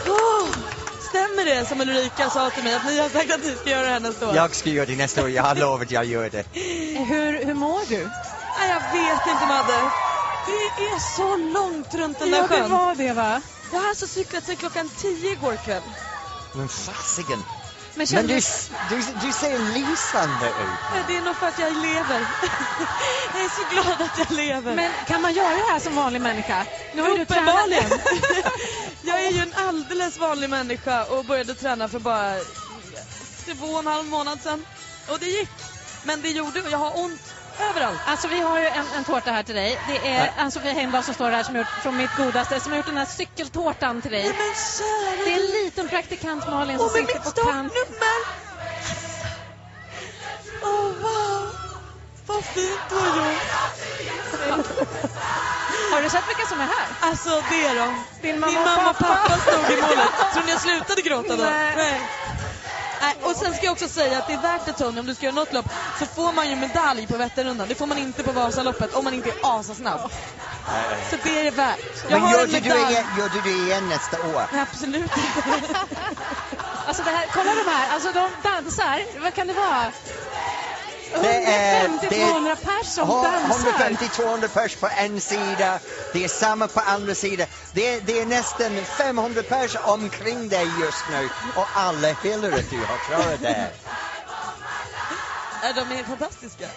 Åh, 0.08 0.48
stämmer 1.10 1.46
det 1.46 1.66
som 1.66 1.82
Ulrika 1.82 2.30
sa 2.30 2.50
till 2.50 2.64
mig 2.64 2.76
att 2.76 2.86
ni 2.86 3.00
har 3.00 3.10
sagt 3.10 3.32
att 3.34 3.44
ni 3.44 3.56
ska 3.56 3.70
göra 3.70 3.84
det 3.84 3.90
här 3.90 4.00
nästa 4.00 4.28
år? 4.30 4.36
Jag 4.36 4.56
ska 4.56 4.70
göra 4.70 4.86
det 4.86 4.96
nästa 4.96 5.24
år, 5.24 5.30
jag 5.30 5.44
har 5.44 5.56
lovat 5.56 5.92
jag 5.92 6.06
gör 6.06 6.30
det. 6.30 6.44
Hur, 7.00 7.46
hur 7.46 7.54
mår 7.54 7.82
du? 7.90 8.10
Nej, 8.62 8.70
jag 8.70 8.82
vet 9.02 9.28
inte 9.28 9.46
Madde. 9.46 9.92
Det 10.46 10.84
är 10.86 11.00
så 11.16 11.38
långt 11.38 11.94
runt 11.94 12.20
den 12.20 12.32
där 12.32 12.38
Ja, 12.38 12.44
det 12.48 12.48
sjön. 12.62 12.72
var 12.72 12.96
det 12.96 13.14
va? 13.14 13.42
Jag 13.72 13.80
har 13.80 13.90
alltså 13.90 14.08
cyklat 14.08 14.46
sedan 14.46 14.56
klockan 14.56 14.90
tio 14.98 15.32
igår 15.32 15.56
kväll. 15.66 15.82
Men 16.56 16.70
fasiken. 16.70 17.40
Men 17.40 17.98
Men 17.98 18.08
kände 18.08 18.34
du, 18.34 18.40
du... 18.90 18.96
du, 18.96 19.28
du 19.28 19.34
ser 19.34 19.60
lysande 19.60 20.46
ut. 20.48 21.08
Det 21.08 21.18
är 21.18 21.22
nog 21.22 21.36
för 21.36 21.48
att 21.48 21.60
jag 21.60 21.74
lever. 21.78 22.20
Jag 23.34 23.44
är 23.46 23.50
så 23.50 23.64
glad 23.74 24.02
att 24.02 24.18
jag 24.20 24.32
lever. 24.38 24.76
Men 24.76 24.92
kan 25.08 25.22
man 25.22 25.34
göra 25.34 25.50
det 25.56 25.72
här 25.72 25.80
som 25.80 25.96
vanlig 25.96 26.22
människa? 26.22 26.66
Nu 26.94 27.02
har 27.02 27.10
du 27.10 27.22
Uppenbarligen. 27.22 27.90
tränat. 27.90 28.54
jag 29.04 29.24
är 29.26 29.32
ju 29.32 29.40
en 29.40 29.54
alldeles 29.68 30.18
vanlig 30.18 30.50
människa 30.50 31.04
och 31.06 31.26
började 31.26 31.54
träna 31.56 31.88
för 31.88 32.00
bara 32.00 32.36
två 33.46 33.66
och 33.66 33.80
en 33.80 33.88
halv 33.88 34.06
månad 34.06 34.42
sedan. 34.44 34.66
Och 35.08 35.20
det 35.20 35.26
gick. 35.26 35.50
Men 36.04 36.22
det 36.22 36.30
gjorde, 36.30 36.64
jag 36.72 36.78
har 36.78 37.00
ont 37.00 37.31
överallt. 37.70 38.00
Alltså 38.06 38.28
vi 38.28 38.40
har 38.42 38.60
ju 38.60 38.68
en, 38.68 38.86
en 38.98 39.04
tårta 39.04 39.32
här 39.32 39.44
till 39.44 39.56
dig. 39.56 39.78
Det 39.88 40.08
är 40.10 40.32
Ann-Sofie 40.38 40.74
Heimdal 40.74 41.04
som 41.04 41.14
står 41.14 41.32
här 41.32 41.44
som 41.44 41.56
gjort 41.56 41.68
från 41.84 41.98
mitt 41.98 42.18
godaste, 42.18 42.60
som 42.60 42.72
har 42.72 42.78
gjort 42.78 42.86
den 42.86 42.98
här 42.98 43.06
cykeltårtan 43.06 44.02
till 44.02 44.12
dig. 44.12 44.24
Men 44.24 44.34
kära 44.34 45.26
Det 45.26 45.32
är 45.34 45.36
en 45.36 45.64
liten 45.64 45.90
praktikant 45.90 46.48
Malin 46.48 46.78
som 46.78 46.88
med 46.88 46.96
sitter 46.96 47.14
på 47.20 47.22
kant. 47.22 47.32
startnummer! 47.32 48.20
Åh, 50.64 50.92
wow! 51.02 51.50
Vad 52.28 52.44
fint 52.46 52.80
du 52.90 52.96
har 52.96 53.06
gjort. 53.06 53.42
Har 55.92 56.02
du 56.02 56.10
sett 56.10 56.28
vilka 56.30 56.46
som 56.46 56.62
är 56.62 56.66
här? 56.66 56.88
Alltså, 57.00 57.44
det 57.50 57.66
är 57.66 57.76
de. 57.76 58.04
Din 58.22 58.40
mamma, 58.40 58.54
Min 58.54 58.64
mamma 58.64 58.90
och 58.90 58.98
pappa 58.98 59.38
stod 59.38 59.78
i 59.78 59.82
målet. 59.82 60.34
Tror 60.34 60.44
ni 60.46 60.52
jag 60.52 60.62
slutade 60.62 61.02
gråta 61.02 61.36
då? 61.36 61.44
Nej. 61.44 61.74
Nej. 61.78 62.02
Nej, 63.02 63.16
och 63.22 63.36
sen 63.36 63.54
ska 63.54 63.66
jag 63.66 63.72
också 63.74 63.88
säga 63.88 64.18
att 64.18 64.28
det 64.28 64.34
är 64.34 64.38
värt 64.38 64.66
det 64.66 64.74
Tony, 64.74 65.00
om 65.00 65.06
du 65.06 65.16
ska 65.16 65.26
göra 65.26 65.36
något 65.36 65.54
lopp 65.54 65.66
så 66.00 66.06
får 66.06 66.34
man 66.34 66.50
ju 66.50 66.56
medalj 66.56 67.08
på 67.08 67.18
Vätternrundan. 67.18 67.68
Det 67.68 67.76
får 67.76 67.88
man 67.88 67.98
inte 67.98 68.24
på 68.24 68.32
Vasaloppet 68.32 68.94
om 68.94 69.04
man 69.04 69.14
inte 69.14 69.30
är 69.30 69.36
asasnabb. 69.42 70.02
Så 71.10 71.16
det 71.24 71.40
är 71.40 71.44
det 71.44 71.52
värt. 71.52 71.80
Jag 72.04 72.12
Men 72.12 72.22
har 72.22 72.32
gör 72.32 72.44
en 72.44 72.50
du, 72.50 72.60
det 72.60 72.62
medalj. 72.70 72.92
igen, 72.94 73.06
gör 73.18 73.30
du 73.30 73.42
det 73.42 73.50
igen 73.50 73.88
nästa 73.90 74.20
år? 74.22 74.48
Nej, 74.52 74.62
absolut 74.62 75.18
inte. 75.18 75.60
Alltså 76.88 77.04
det 77.04 77.12
här, 77.12 77.28
kolla 77.34 77.56
de 77.56 77.72
här, 77.72 77.90
alltså 77.90 78.12
de 78.12 78.30
dansar. 78.44 79.22
Vad 79.22 79.34
kan 79.34 79.48
det 79.48 79.54
vara? 79.54 79.92
Det 81.12 81.44
är- 81.46 81.88
150-200 81.88 82.56
pers 82.56 82.88
som 82.88 83.08
dansar. 83.08 83.72
150-200 83.72 84.48
pers 84.48 84.76
på 84.76 84.90
en 84.98 85.22
sida, 85.22 85.80
det 86.12 86.24
är 86.24 86.28
samma 86.30 86.68
på 86.68 86.80
andra 86.80 87.16
sidan. 87.16 87.48
Det 87.74 87.88
är, 87.88 88.02
det 88.02 88.20
är 88.22 88.26
nästan 88.26 88.86
500 88.86 89.44
pers 89.44 89.76
omkring 89.84 90.50
dig 90.50 90.80
just 90.80 91.06
nu 91.10 91.30
och 91.56 91.68
alla 91.74 92.08
hyllar 92.08 92.52
att 92.52 92.70
du 92.70 92.78
har 92.86 92.98
klarat 92.98 93.42
det. 93.42 93.70
De 95.76 95.92
är 95.92 96.04
fantastiska. 96.04 96.68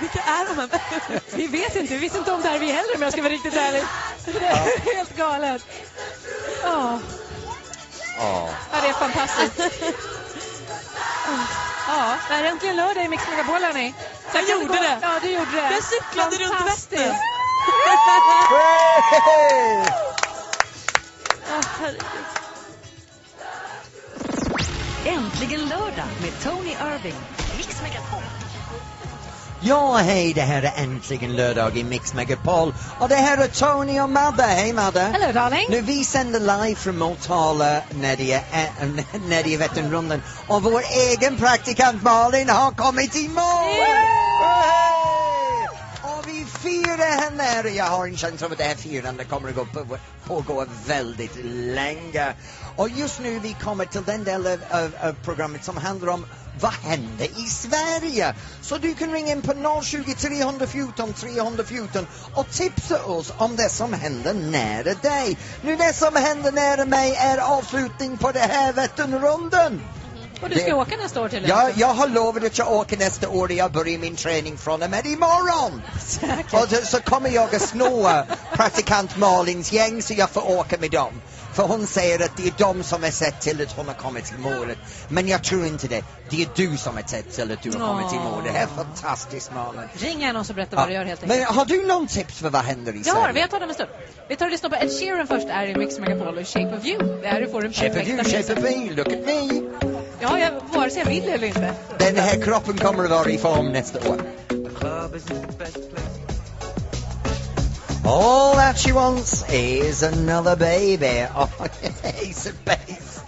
Vilka 0.00 0.18
är 0.18 0.46
de 0.48 0.58
här 0.58 1.20
Vi 1.36 1.46
vet 1.46 1.76
inte, 1.76 1.94
vi 1.94 2.00
visste 2.00 2.18
inte 2.18 2.32
om 2.32 2.42
det 2.42 2.48
här 2.48 2.58
vi 2.58 2.72
heller 2.72 2.96
om 2.96 3.02
jag 3.02 3.12
ska 3.12 3.22
vara 3.22 3.32
riktigt 3.32 3.54
ärlig. 3.54 3.82
Det 4.24 4.46
är 4.46 4.94
helt 4.96 5.16
galet. 5.16 5.62
Ja, 6.62 7.00
Ja. 8.18 8.48
ja, 8.72 8.80
det 8.82 8.88
är 8.88 8.92
fantastiskt. 8.92 9.60
Ja, 11.88 12.16
det 12.28 12.34
är 12.34 12.44
äntligen 12.44 12.76
lördag 12.76 13.04
i 13.04 13.08
Mix 13.08 13.28
Megapol 13.30 13.62
hörni. 13.62 13.94
Jag 14.34 14.48
gjorde 14.48 14.74
det. 14.74 14.98
Ja, 15.02 15.18
du 15.22 15.28
gjorde 15.28 15.50
det. 15.50 15.70
Jag 15.72 15.84
cyklade 15.84 16.36
runt. 16.36 16.66
Vättern. 16.66 17.16
Herregud. 21.80 22.24
Äntligen 25.04 25.60
lördag 25.68 26.08
med 26.22 26.42
Tony 26.42 26.70
Irving. 26.70 27.14
Mix 27.56 27.82
Megapol. 27.82 28.13
Ja, 29.66 29.96
hej, 29.96 30.32
det 30.34 30.40
här 30.40 30.62
är 30.62 30.72
äntligen 30.76 31.36
lördag 31.36 31.76
i 31.76 31.84
Mix 31.84 32.14
Megapol 32.14 32.74
och 33.00 33.08
det 33.08 33.14
här 33.14 33.38
är 33.38 33.48
Tony 33.48 34.00
och 34.00 34.10
Madde. 34.10 34.42
Hej 34.42 34.72
Madde! 34.72 35.00
Hello 35.00 35.32
darling. 35.32 35.66
Nu 35.70 35.80
vi 35.80 36.04
sänder 36.04 36.40
live 36.40 36.74
från 36.74 36.98
Motala 36.98 37.82
när 37.90 38.16
det 38.16 38.32
är, 38.32 38.38
äh, 38.80 38.88
när 39.28 39.42
det 39.42 39.54
är 39.54 39.58
Vätternrundan 39.58 40.22
och 40.48 40.62
vår 40.62 40.82
egen 41.10 41.36
praktikant 41.36 42.02
Malin 42.02 42.48
har 42.48 42.70
kommit 42.70 43.16
i 43.16 43.28
mål! 43.28 43.44
Hey! 44.42 45.68
Och 46.02 46.28
vi 46.28 46.44
firar 46.44 47.20
henne! 47.20 47.68
Jag 47.70 47.84
har 47.84 48.06
en 48.06 48.16
känsla 48.16 48.46
av 48.46 48.52
att 48.52 48.58
det 48.58 48.64
här 48.64 48.74
firandet 48.74 49.28
kommer 49.28 49.48
att 49.48 49.54
gå 49.54 49.64
på, 49.64 49.98
pågå 50.24 50.66
väldigt 50.86 51.44
länge. 51.74 52.34
Och 52.76 52.88
just 52.88 53.20
nu 53.20 53.38
vi 53.38 53.56
kommer 53.60 53.84
till 53.84 54.04
den 54.04 54.24
del 54.24 54.46
av, 54.46 54.58
av, 54.70 54.96
av 55.02 55.14
programmet 55.24 55.64
som 55.64 55.76
handlar 55.76 56.12
om 56.12 56.26
vad 56.60 56.72
händer 56.72 57.24
i 57.24 57.48
Sverige? 57.48 58.34
Så 58.62 58.78
du 58.78 58.94
kan 58.94 59.12
ringa 59.12 59.32
in 59.32 59.42
på 59.42 59.82
020 59.84 60.14
314 60.14 61.12
314 61.12 62.06
och 62.34 62.50
tipsa 62.50 63.04
oss 63.04 63.32
om 63.36 63.56
det 63.56 63.68
som 63.70 63.92
händer 63.92 64.34
nära 64.34 64.94
dig. 64.94 65.36
Nu 65.62 65.76
det 65.76 65.92
som 65.92 66.16
händer 66.16 66.52
nära 66.52 66.84
mig 66.84 67.14
är 67.14 67.38
avslutning 67.38 68.18
på 68.18 68.32
det 68.32 68.38
här 68.40 68.72
Vätternrundan. 68.72 69.82
Och 70.42 70.48
du 70.50 70.56
ska 70.56 70.66
det- 70.66 70.72
åka 70.74 70.96
nästa 70.96 71.20
år 71.20 71.28
till 71.28 71.44
Ja, 71.48 71.70
jag 71.76 71.94
har 71.94 72.08
lovat 72.08 72.44
att 72.44 72.58
jag 72.58 72.72
åker 72.72 72.96
nästa 72.96 73.28
år 73.28 73.44
och 73.48 73.52
jag 73.52 73.72
börjar 73.72 73.98
min 73.98 74.16
träning 74.16 74.58
från 74.58 74.82
och 74.82 74.90
med 74.90 75.06
imorgon. 75.06 75.82
Och 76.52 76.86
så, 76.86 77.00
kommer 77.00 77.30
jag 77.30 77.54
att 77.54 77.62
snå 77.62 78.24
praktikant 78.52 79.16
Malins 79.16 79.72
gäng 79.72 80.02
så 80.02 80.14
jag 80.14 80.30
får 80.30 80.50
åka 80.50 80.76
med 80.78 80.90
dem. 80.90 81.20
För 81.54 81.62
hon 81.62 81.86
säger 81.86 82.24
att 82.24 82.36
det 82.36 82.46
är 82.46 82.52
de 82.58 82.82
som 82.82 83.02
har 83.02 83.10
sett 83.10 83.40
till 83.40 83.62
att 83.62 83.72
hon 83.72 83.86
har 83.86 83.94
kommit 83.94 84.24
till 84.24 84.38
målet. 84.38 84.78
Men 85.08 85.28
jag 85.28 85.44
tror 85.44 85.66
inte 85.66 85.88
det. 85.88 86.02
Det 86.30 86.42
är 86.42 86.48
du 86.54 86.76
som 86.76 86.96
har 86.96 87.02
sett 87.02 87.32
till 87.32 87.52
att 87.52 87.62
du 87.62 87.70
har 87.70 87.78
kommit 87.88 88.10
till 88.10 88.18
målet. 88.18 88.52
Det 88.52 88.58
är 88.58 88.66
fantastiskt 88.66 89.52
Malin. 89.52 89.88
Ring 89.94 90.20
gärna 90.20 90.40
och 90.40 90.46
så 90.46 90.54
berätta 90.54 90.76
vad 90.76 90.88
du 90.88 90.92
gör 90.92 91.04
helt 91.04 91.22
enkelt. 91.22 91.40
Men 91.40 91.56
har 91.56 91.64
du 91.64 91.86
någon 91.86 92.06
tips 92.06 92.38
för 92.38 92.50
vad 92.50 92.62
händer 92.62 92.92
i 92.96 93.04
Sverige? 93.04 93.32
vi 93.34 93.40
har 93.40 93.48
tagit 93.48 93.62
om 93.62 93.68
en 93.68 93.74
stund. 93.74 93.90
Vi 94.28 94.36
tar 94.36 94.46
och 94.46 94.52
lyssnar 94.52 94.70
på 94.70 94.76
Ed 94.76 94.90
Sheeran 95.00 95.26
först, 95.26 95.48
är 95.48 95.66
i 95.66 95.76
Mix 95.76 95.98
Megapol 95.98 96.38
och 96.38 96.48
Shape 96.48 96.76
of 96.76 96.86
You. 96.86 97.20
Det 97.22 97.28
här 97.28 97.40
du 97.40 97.48
får 97.48 97.62
den 97.62 97.72
Shape 97.72 98.00
of 98.00 98.08
you, 98.08 98.24
shape 98.24 98.52
of 98.52 98.62
me, 98.62 98.90
look 98.90 99.06
at 99.06 99.26
me. 99.26 99.62
Ja, 100.20 100.38
jag, 100.38 100.50
vare 100.78 100.90
sig 100.90 101.02
jag 101.02 101.06
vill 101.06 101.28
eller 101.28 101.46
inte. 101.46 101.74
Den 101.98 102.16
här 102.16 102.42
kroppen 102.42 102.78
kommer 102.78 103.04
att 103.04 103.10
vara 103.10 103.30
i 103.30 103.38
form 103.38 103.72
nästa 103.72 103.98
år. 104.10 104.20
All 108.06 108.54
that 108.54 108.78
she 108.78 108.92
wants 108.92 109.44
is 109.50 110.02
another 110.02 110.56
baby. 110.56 111.26
Oh, 111.34 111.48
ace 112.04 112.46
of 112.50 112.64
base. 112.64 113.20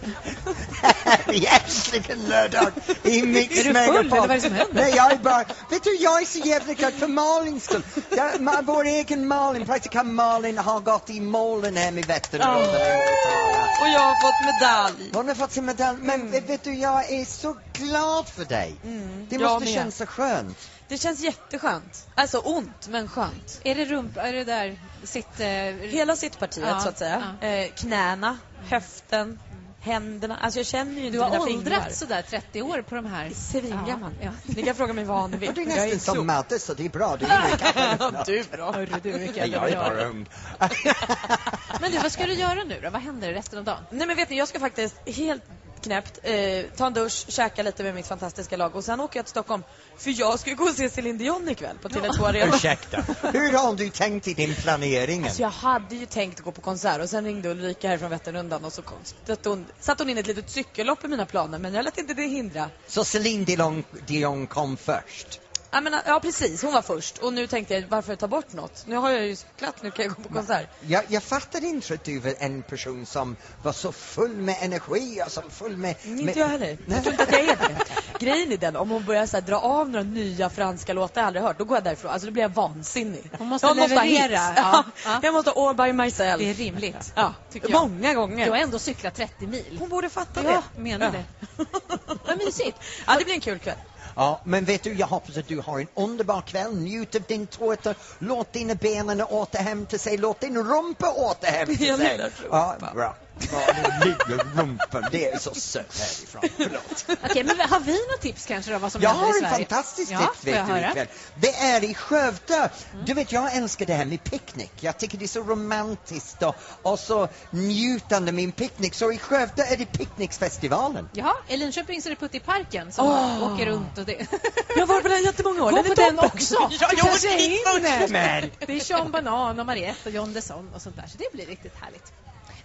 Äntligen 1.26 2.18
lördag 2.28 2.68
i 3.04 3.22
Mix 3.22 3.52
Är 3.52 3.56
du 3.56 3.62
full, 3.64 3.72
Megapol. 3.72 3.98
eller 4.00 4.10
vad 4.20 4.30
är 4.30 4.34
det 4.34 4.40
som 4.40 4.52
händer? 4.52 4.74
Nej, 4.74 4.92
jag 4.96 5.12
är 5.12 5.16
bara... 5.16 5.44
Vet 5.70 5.84
du, 5.84 5.96
jag 5.96 6.22
är 6.22 6.26
så 6.26 6.38
jävla 6.38 6.72
glad 6.74 6.92
för 6.92 7.06
Malins 7.06 7.64
skull. 7.64 7.82
Ja, 8.16 8.30
ma, 8.40 8.52
vår 8.62 8.84
egen 8.84 9.28
Malin, 9.28 9.66
praktikant 9.66 10.08
Malin, 10.08 10.58
har 10.58 10.80
gått 10.80 11.10
i 11.10 11.20
målen 11.20 11.76
hem 11.76 11.98
i 11.98 12.02
Vätternrundan 12.02 12.60
Motala. 12.62 13.66
Och 13.82 13.88
jag 13.88 14.00
har 14.00 14.22
fått 14.22 14.54
medalj. 14.54 15.10
Hon 15.14 15.28
har 15.28 15.34
fått 15.34 15.52
sin 15.52 15.64
medalj, 15.64 15.98
men 16.02 16.30
vet 16.30 16.64
du, 16.64 16.74
jag 16.74 17.12
är 17.12 17.24
så 17.24 17.56
glad 17.72 18.28
för 18.28 18.44
dig. 18.44 18.74
Mm, 18.84 19.26
Det 19.30 19.38
måste 19.38 19.66
kännas 19.66 19.96
så 19.96 20.06
skönt. 20.06 20.58
Det 20.88 20.98
känns 20.98 21.20
jätteskönt. 21.20 22.08
Alltså 22.14 22.38
ont, 22.38 22.88
men 22.88 23.08
skönt. 23.08 23.60
Är 23.64 23.74
det 23.74 23.84
rump... 23.84 24.16
Är 24.16 24.32
det 24.32 24.44
där 24.44 24.78
sitt... 25.02 25.40
Eh, 25.40 25.46
Hela 25.90 26.16
sittpartiet 26.16 26.68
Ja, 26.68 26.80
så 26.80 26.88
att 26.88 26.98
säga. 26.98 27.36
Eh, 27.40 27.70
knäna, 27.74 28.38
höften, 28.68 29.38
händerna. 29.80 30.36
Alltså 30.36 30.58
jag 30.58 30.66
känner 30.66 31.00
ju 31.00 31.06
inte 31.06 31.18
du 31.18 31.22
har 31.22 31.40
åldrats 31.40 31.98
sådär 31.98 32.22
30 32.22 32.62
år 32.62 32.82
på 32.82 32.94
de 32.94 33.06
här... 33.06 33.30
Svingammal. 33.30 34.12
Ja, 34.20 34.30
Ni 34.44 34.62
kan 34.62 34.74
fråga 34.74 34.92
mig 34.92 35.04
vad 35.04 35.30
ni 35.30 35.36
vill. 35.36 35.54
Du 35.54 35.62
är 35.62 35.66
nästan 35.66 36.14
som. 36.14 36.26
Madde, 36.26 36.58
så 36.58 36.74
det 36.74 36.84
är 36.84 36.88
bra. 36.88 37.16
Du 37.16 37.26
är 37.26 38.24
Du 38.26 38.38
är 38.38 38.56
bra. 38.56 38.72
Hörru 38.72 38.94
du, 39.02 39.12
vilken 39.12 39.36
Nej, 39.36 39.50
jag 39.50 39.70
är 39.70 39.76
bara 39.76 40.04
ung. 40.04 40.26
Men 41.80 41.92
du, 41.92 41.98
vad 41.98 42.12
ska 42.12 42.26
du 42.26 42.32
göra 42.34 42.64
nu 42.64 42.80
då? 42.82 42.90
Vad 42.90 43.02
händer 43.02 43.32
resten 43.32 43.58
av 43.58 43.64
dagen? 43.64 43.84
Nej 43.90 44.06
men 44.06 44.16
vet 44.16 44.30
ni, 44.30 44.38
jag 44.38 44.48
ska 44.48 44.60
faktiskt 44.60 44.96
helt 45.06 45.42
knäppt 45.80 46.18
eh, 46.22 46.64
ta 46.76 46.86
en 46.86 46.92
dusch, 46.92 47.24
käka 47.28 47.62
lite 47.62 47.82
med 47.82 47.94
mitt 47.94 48.06
fantastiska 48.06 48.56
lag 48.56 48.76
och 48.76 48.84
sen 48.84 49.00
åker 49.00 49.18
jag 49.18 49.26
till 49.26 49.30
Stockholm. 49.30 49.62
För 49.98 50.20
jag 50.20 50.40
ska 50.40 50.50
ju 50.50 50.56
gå 50.56 50.64
och 50.64 50.74
se 50.74 50.90
Céline 50.90 51.18
Dion 51.18 51.48
ikväll 51.48 51.78
på 51.82 51.88
Tele2 51.88 52.28
Arena. 52.28 52.56
Ursäkta. 52.56 53.04
Hur 53.32 53.52
har 53.52 53.74
du 53.74 53.90
tänkt 53.90 54.28
i 54.28 54.34
din 54.34 54.54
planering? 54.54 55.24
Alltså 55.24 55.42
jag 55.42 55.50
hade 55.50 55.96
ju 55.96 56.06
tänkt 56.06 56.40
gå 56.40 56.52
på 56.52 56.60
konsert 56.60 57.02
och 57.02 57.10
sen 57.10 57.24
ringde 57.24 57.48
Ulrika 57.48 57.88
här 57.88 57.98
från 57.98 58.10
Vätternrundan 58.10 58.64
och 58.64 58.72
så 58.72 58.82
kom, 58.82 58.98
satte 59.24 59.48
hon, 59.48 59.66
satte 59.80 60.02
hon 60.02 60.10
in 60.10 60.18
ett 60.18 60.26
litet 60.26 60.50
cykellopp 60.50 61.04
i 61.04 61.08
mina 61.08 61.26
planer 61.26 61.58
men 61.58 61.74
jag 61.74 61.84
lät 61.84 61.98
inte 61.98 62.14
det 62.14 62.22
hindra. 62.22 62.70
Så 62.86 63.04
Celine 63.04 63.44
Dion, 63.44 63.84
Dion 64.06 64.46
kom 64.46 64.76
först? 64.76 65.40
Jag 65.70 65.82
menar, 65.84 66.02
ja 66.06 66.20
precis, 66.20 66.62
hon 66.62 66.72
var 66.72 66.82
först 66.82 67.18
och 67.18 67.32
nu 67.32 67.46
tänkte 67.46 67.74
jag 67.74 67.84
varför 67.88 68.16
ta 68.16 68.28
bort 68.28 68.52
något? 68.52 68.84
Nu 68.86 68.96
har 68.96 69.10
jag 69.10 69.26
ju 69.26 69.36
cyklat, 69.36 69.82
nu 69.82 69.90
kan 69.90 70.04
jag 70.04 70.14
gå 70.14 70.22
på 70.22 70.34
konsert. 70.34 70.66
Jag, 70.80 71.04
jag 71.08 71.22
fattade 71.22 71.66
inte 71.66 71.94
att 71.94 72.04
du 72.04 72.18
var 72.18 72.34
en 72.38 72.62
person 72.62 73.06
som 73.06 73.36
var 73.62 73.72
så 73.72 73.92
full 73.92 74.36
med 74.36 74.56
energi 74.60 75.22
och 75.26 75.32
som 75.32 75.50
full 75.50 75.76
med... 75.76 75.96
med... 76.04 76.20
Inte 76.20 76.38
jag 76.38 76.48
heller. 76.48 76.78
Jag 76.86 77.02
tror 77.02 77.12
inte 77.12 77.22
att 77.22 77.32
jag 77.32 77.40
är 77.40 77.46
det. 77.56 77.84
Grejen 78.24 78.52
är 78.52 78.56
den, 78.56 78.76
om 78.76 78.90
hon 78.90 79.04
börjar 79.04 79.26
så 79.26 79.36
här, 79.36 79.42
dra 79.42 79.56
av 79.56 79.88
några 79.90 80.04
nya 80.04 80.50
franska 80.50 80.92
låtar 80.92 81.20
jag 81.20 81.26
aldrig 81.26 81.44
hört, 81.44 81.58
då 81.58 81.64
går 81.64 81.76
jag 81.76 81.84
därifrån. 81.84 82.10
Alltså 82.10 82.26
då 82.26 82.32
blir 82.32 82.42
jag 82.42 82.48
vansinnig. 82.54 83.30
Hon 83.38 83.46
måste 83.48 83.66
jag 83.66 83.74
ha 83.74 83.86
leverera, 83.86 84.38
hits. 84.38 84.52
ja, 84.56 84.84
Ja, 84.84 84.84
ja. 85.04 85.20
Jag 85.22 85.34
måste 85.34 85.50
ha 85.50 85.68
all 85.68 85.76
by 85.76 85.92
myself. 85.92 86.38
Det 86.38 86.50
är 86.50 86.54
rimligt. 86.54 87.12
Ja, 87.14 87.34
tycker 87.52 87.70
jag. 87.70 87.90
Många 87.90 88.14
gånger. 88.14 88.44
Du 88.44 88.50
har 88.50 88.58
ändå 88.58 88.78
cyklat 88.78 89.14
30 89.14 89.46
mil. 89.46 89.76
Hon 89.78 89.88
borde 89.88 90.08
fatta 90.08 90.42
Ja, 90.44 90.62
det. 90.74 90.80
menar 90.80 91.10
det. 91.12 91.24
Vad 92.26 92.38
mysigt. 92.38 92.76
Ja, 93.06 93.16
det 93.18 93.24
blir 93.24 93.34
en 93.34 93.40
kul 93.40 93.58
kväll. 93.58 93.76
Ja, 94.16 94.40
men 94.44 94.64
vet 94.64 94.82
du, 94.82 94.94
jag 94.94 95.06
hoppas 95.06 95.36
att 95.36 95.48
du 95.48 95.60
har 95.60 95.80
en 95.80 95.86
underbar 95.94 96.40
kväll. 96.40 96.76
Njut 96.76 97.14
av 97.14 97.22
din 97.22 97.46
tårta. 97.46 97.94
Låt 98.18 98.52
dina 98.52 98.74
benen 98.74 99.22
återhämta 99.22 99.98
sig. 99.98 100.16
Låt 100.16 100.40
din 100.40 100.56
rumpa 100.56 101.12
återhämta 101.12 101.84
Jag 101.84 101.98
sig. 101.98 102.30
Ja, 102.50 102.76
bra. 102.94 103.16
Ja, 103.38 103.60
nu 104.00 104.06
ligger 104.06 104.44
rumpan. 104.56 105.04
Det 105.12 105.30
är 105.30 105.38
så 105.38 105.54
sött 105.54 105.98
härifrån. 105.98 106.42
Förlåt. 106.56 107.18
Okej, 107.24 107.44
men 107.44 107.60
har 107.60 107.80
vi 107.80 107.92
några 107.92 108.18
tips 108.20 108.46
kanske 108.46 108.72
då 108.72 108.78
vad 108.78 108.92
som 108.92 109.02
Jag 109.02 109.10
händer 109.10 109.26
i 109.26 109.28
har 109.28 109.34
en 109.34 109.50
Sverige? 109.50 109.66
fantastisk 109.66 110.12
ja, 110.12 110.18
tips 110.18 110.44
jag 110.44 110.66
vet 110.66 110.82
du 110.82 110.88
ikväll. 110.90 111.06
Det 111.34 111.54
är 111.56 111.84
i 111.84 111.94
Skövde. 111.94 112.70
Du 113.06 113.14
vet, 113.14 113.32
jag 113.32 113.56
älskar 113.56 113.86
det 113.86 113.94
här 113.94 114.04
med 114.04 114.24
picknick. 114.24 114.72
Jag 114.80 114.98
tycker 114.98 115.18
det 115.18 115.24
är 115.24 115.28
så 115.28 115.40
romantiskt 115.42 116.42
och, 116.42 116.54
och 116.82 116.98
så 116.98 117.28
njutande 117.50 118.32
med 118.32 118.44
en 118.44 118.52
picknick. 118.52 118.94
Så 118.94 119.12
i 119.12 119.18
Skövde 119.18 119.64
är 119.64 119.76
det 119.76 119.86
picknicksfestivalen. 119.86 121.08
Jaha, 121.12 121.34
i 121.48 121.56
Linköping 121.56 122.02
så 122.02 122.08
är 122.08 122.10
det 122.10 122.16
Putt 122.16 122.34
i 122.34 122.40
parken 122.40 122.92
som 122.92 123.06
Åh. 123.06 123.52
åker 123.54 123.66
runt 123.66 123.98
och 123.98 124.04
det. 124.04 124.26
Jag 124.68 124.80
har 124.80 124.86
varit 124.86 125.02
på 125.02 125.08
den 125.08 125.22
jättemånga 125.24 125.64
år. 125.64 125.70
Gå 125.70 125.78
är 125.78 125.82
på 125.82 125.94
den 125.94 126.18
också! 126.18 126.54
Ja, 126.80 126.90
jag 126.96 127.24
är 127.24 127.38
dit 127.38 128.58
Det 128.66 128.72
är 128.76 128.80
Sean 128.80 129.10
Banan 129.10 129.60
och 129.60 129.66
Mariette 129.66 130.08
och 130.08 130.14
John 130.14 130.32
Desson 130.32 130.74
och 130.74 130.82
sånt 130.82 130.96
där, 130.96 131.06
så 131.06 131.18
det 131.18 131.32
blir 131.32 131.46
riktigt 131.46 131.72
härligt. 131.80 132.12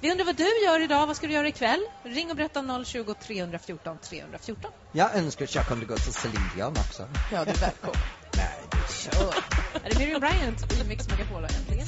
Vi 0.02 0.12
undrar 0.12 0.26
vad 0.26 0.36
du 0.36 0.64
gör 0.66 0.80
idag, 0.80 1.08
vad 1.08 1.16
ska 1.16 1.28
du 1.28 1.34
göra 1.34 1.48
ikväll? 1.48 1.80
Ring 2.04 2.30
och 2.30 2.36
berätta 2.36 2.84
020 2.86 3.14
314 3.14 3.98
314. 4.00 4.72
jag 4.92 5.16
önskar 5.16 5.46
att 5.46 5.56
jag 5.56 5.68
kunde 5.68 5.86
gå 5.86 5.96
till 5.96 6.14
Celine 6.14 6.50
Dion 6.56 6.72
också. 6.72 7.10
Ja, 7.32 7.46
du 7.46 7.52
är 7.52 7.56
välkommen. 7.56 8.02
Nej, 8.36 8.60
det 8.72 8.78
är 8.78 9.12
så. 9.12 9.34
Är 9.84 9.90
det 9.90 10.00
Miriam 10.00 10.20
Bryant 10.20 10.74
i 10.74 10.88
Mix 10.88 11.10
Megapol 11.10 11.44
äntligen? 11.44 11.88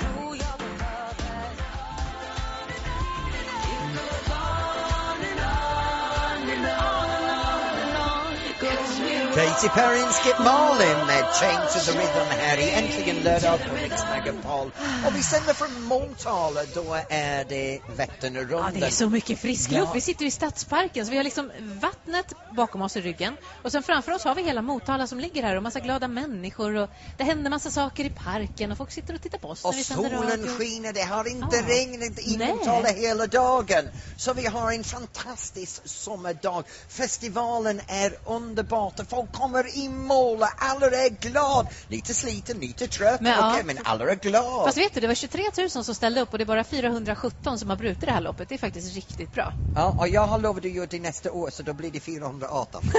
Katy 9.36 9.70
Perry 9.70 10.02
och 10.04 10.16
Skip 10.16 10.40
Marlin 10.40 11.08
med 11.08 11.25
Chain 11.34 11.60
to 11.74 11.80
the 11.80 11.92
Rhythm 11.92 12.30
här 12.30 12.58
i 12.58 12.72
Äntligen 12.72 13.16
lördag 13.24 13.60
på 13.68 13.74
Mix 13.74 14.02
Megapol. 14.12 14.72
Och 15.08 15.16
vi 15.16 15.24
sänder 15.24 15.54
från 15.54 15.84
Motala, 15.84 16.62
då 16.74 16.98
är 17.10 17.46
det 17.50 17.80
Vätternrundan. 17.96 18.72
Ja, 18.74 18.80
det 18.80 18.86
är 18.86 18.89
så 18.91 19.10
mycket 19.10 19.39
frisk 19.39 19.72
luft. 19.72 19.84
Ja. 19.88 19.91
Vi 19.93 20.02
sitter 20.02 20.26
i 20.26 20.32
Stadsparken, 20.32 21.06
så 21.06 21.12
vi 21.12 21.17
har 21.17 21.24
liksom 21.24 21.52
vattnet 21.62 22.34
bakom 22.58 22.82
oss 22.82 22.98
i 22.98 23.02
ryggen. 23.02 23.38
Och 23.63 23.72
sen 23.72 23.84
framför 23.84 24.12
oss 24.12 24.24
har 24.24 24.36
vi 24.36 24.43
hela 24.43 24.62
Motala 24.62 25.08
som 25.08 25.19
ligger 25.19 25.43
här 25.43 25.56
och 25.56 25.63
massa 25.63 25.80
glada 25.80 26.08
människor. 26.08 26.76
Och 26.76 26.89
det 27.17 27.24
händer 27.24 27.50
massa 27.50 27.72
saker 27.72 28.06
i 28.06 28.10
parken 28.10 28.72
och 28.72 28.78
folk 28.78 28.91
sitter 28.91 29.13
och 29.15 29.22
tittar 29.22 29.38
på 29.38 29.48
oss 29.50 29.65
Och 29.65 29.76
solen 29.76 30.48
skiner, 30.58 30.93
det 30.93 31.02
har 31.04 31.28
inte 31.28 31.56
Ja. 31.56 31.63
regnat 31.67 32.19
i 32.19 32.38
Nej. 32.38 32.48
Motala 32.54 32.88
hela 32.89 33.28
dagen. 33.28 33.89
Så 34.17 34.34
vi 34.34 34.46
har 34.46 34.72
en 34.72 34.84
fantastisk 34.84 35.82
sommardag. 35.86 36.63
Festivalen 36.89 37.82
är 37.88 38.15
underbart 38.26 39.00
och 39.23 39.31
kommer 39.31 39.77
i 39.77 39.89
mål 39.89 40.38
och 40.38 40.47
alla 40.57 40.86
är 40.86 41.09
glada. 41.09 41.69
Lite 41.88 42.13
sliten, 42.13 42.59
lite 42.59 42.88
trött, 42.88 43.21
Men, 43.21 43.31
ja. 43.31 43.51
okej, 43.51 43.63
men 43.65 43.77
alla 43.83 44.12
är 44.12 44.15
glada. 44.15 44.65
Fast 44.65 44.77
vet 44.77 44.93
du, 44.93 44.99
det 44.99 45.07
var 45.07 45.15
23 45.15 45.43
000 45.57 45.69
som 45.69 45.95
ställde 45.95 46.21
upp 46.21 46.31
och 46.31 46.38
det 46.38 46.43
är 46.43 46.45
bara 46.45 46.63
417 46.63 47.59
som 47.59 47.69
har 47.69 47.77
brutit 47.77 48.01
det 48.01 48.12
här 48.12 48.21
loppet. 48.21 48.49
Det 48.49 48.55
är 48.55 48.59
faktiskt 48.59 48.95
riktigt 48.95 49.33
bra. 49.33 49.53
Ja, 49.75 49.95
och 49.97 50.07
jag 50.07 50.27
har 50.27 50.39
lovat 50.39 50.65
att 50.65 50.71
göra 50.71 50.86
det 50.86 50.99
nästa 50.99 51.31
år 51.31 51.49
så 51.49 51.63
då 51.63 51.73
blir 51.73 51.91
det 51.91 51.99
418. 51.99 52.81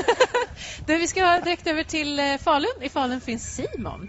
Du, 0.86 0.98
vi 0.98 1.08
ska 1.08 1.40
direkt 1.40 1.66
över 1.66 1.84
till 1.84 2.18
eh, 2.18 2.38
Falun. 2.38 2.82
I 2.82 2.88
Falun 2.88 3.20
finns 3.20 3.54
Simon. 3.54 4.08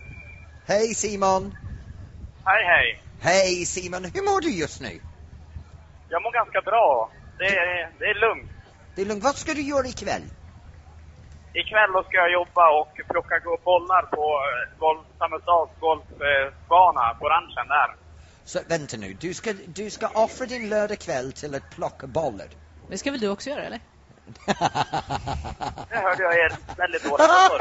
Hej 0.67 0.95
Simon! 0.95 1.56
Hej, 2.45 2.63
hej. 2.65 3.01
Hej 3.19 3.65
Simon, 3.65 4.06
hur 4.13 4.21
mår 4.21 4.41
du 4.41 4.49
just 4.49 4.82
nu? 4.82 4.99
Jag 6.10 6.21
mår 6.23 6.34
ganska 6.34 6.62
bra. 6.62 7.12
Det 7.38 7.45
är, 7.45 7.99
det 7.99 8.06
är 8.06 8.30
lugnt. 8.30 8.51
Det 8.95 9.01
är 9.01 9.06
lugnt. 9.06 9.23
Vad 9.23 9.36
ska 9.36 9.54
du 9.54 9.62
göra 9.62 9.88
ikväll? 9.88 10.21
Ikväll 11.62 11.91
då 11.94 12.04
ska 12.04 12.18
jag 12.18 12.32
jobba 12.32 12.65
och 12.82 12.94
plocka 13.12 13.39
gå- 13.39 13.62
bollar 13.63 14.04
på 14.15 14.24
eh, 14.46 14.80
golf, 14.80 15.06
Samhällsdals 15.20 15.72
golfbana 15.80 17.13
på 17.20 17.26
ranchen 17.30 17.68
där. 17.68 17.89
Så 18.44 18.60
vänta 18.68 18.98
nu, 18.98 19.13
du 19.13 19.34
ska, 19.34 19.54
du 19.68 19.89
ska 19.89 20.08
offra 20.08 20.46
din 20.46 20.70
lördagkväll 20.70 21.32
till 21.34 21.56
att 21.56 21.70
plocka 21.70 22.08
bollar. 22.08 22.48
Det 22.89 22.98
ska 22.98 23.12
väl 23.12 23.20
du 23.20 23.30
också 23.30 23.50
göra, 23.50 23.63
eller? 23.63 23.80
Det 25.89 25.98
hörde 25.98 26.24
jag 26.24 26.34
er 26.34 26.52
väldigt 26.78 27.04
dåligt 27.04 27.26
för. 27.26 27.60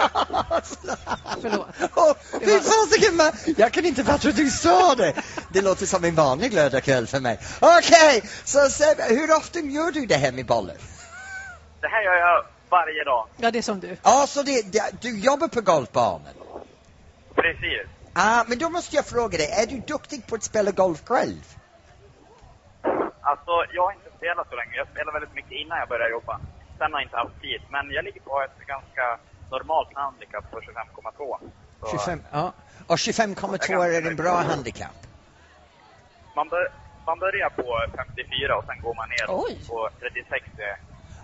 Förlåt. 1.42 1.68
Åh, 1.96 2.12
fy 2.40 2.60
fasiken, 2.60 3.54
jag 3.56 3.72
kan 3.72 3.84
inte 3.84 4.04
fatta 4.04 4.28
att 4.28 4.36
du 4.36 4.50
sa 4.50 4.94
det. 4.94 5.12
Det 5.48 5.62
låter 5.62 5.86
som 5.86 6.04
en 6.04 6.14
vanlig 6.14 6.52
lördagkväll 6.52 7.06
för 7.06 7.20
mig. 7.20 7.38
Okej, 7.60 8.22
så 8.44 8.58
Seb, 8.70 8.98
hur 9.08 9.36
ofta 9.36 9.58
gör 9.58 9.90
du 9.90 10.06
det 10.06 10.16
här 10.16 10.32
med 10.32 10.46
bollar? 10.46 10.76
Det 11.80 11.88
här 11.88 12.02
gör 12.02 12.14
jag 12.14 12.44
varje 12.78 13.04
dag. 13.04 13.22
Ja, 13.36 13.50
det 13.50 13.58
är 13.58 13.62
som 13.72 13.80
du. 13.80 13.96
Ja, 14.02 14.26
så 14.34 14.42
det, 14.42 14.72
det, 14.72 15.02
du 15.06 15.10
jobbar 15.30 15.48
på 15.48 15.60
golfbanan? 15.60 16.34
Precis. 17.34 17.86
Ah, 18.14 18.44
men 18.48 18.58
då 18.58 18.68
måste 18.76 18.96
jag 18.96 19.06
fråga 19.06 19.34
dig, 19.42 19.48
är 19.62 19.66
du 19.66 19.78
duktig 19.94 20.26
på 20.28 20.34
att 20.34 20.42
spela 20.42 20.70
golf 20.70 21.00
själv? 21.10 21.44
Alltså, 23.30 23.52
jag 23.76 23.82
har 23.86 23.92
inte 23.98 24.10
spelat 24.18 24.46
så 24.50 24.56
länge. 24.60 24.74
Jag 24.82 24.88
spelade 24.92 25.12
väldigt 25.18 25.34
mycket 25.38 25.52
innan 25.62 25.78
jag 25.78 25.88
började 25.88 26.10
jobba. 26.10 26.34
Sen 26.78 26.92
har 26.92 27.00
jag 27.00 27.06
inte 27.08 27.16
haft 27.16 27.40
tid. 27.40 27.60
Men 27.74 27.84
jag 27.96 28.04
ligger 28.04 28.20
på 28.20 28.34
ett 28.46 28.58
ganska 28.74 29.04
normalt 29.50 29.90
handikapp 29.94 30.50
på 30.50 30.60
25,2. 30.60 31.38
Så 31.80 31.86
25, 31.98 32.22
ja. 32.32 32.52
Och 32.86 32.96
25,2 32.96 33.84
är 33.84 34.06
en 34.10 34.16
bra 34.16 34.36
handikapp. 34.50 34.98
Man, 36.36 36.48
bör, 36.48 36.72
man 37.06 37.18
börjar 37.18 37.50
på 37.50 37.66
54 37.96 38.56
och 38.58 38.64
sen 38.68 38.80
går 38.84 38.94
man 38.94 39.08
ner 39.14 39.26
Oj. 39.28 39.54
på 39.68 39.88
36. 40.00 40.44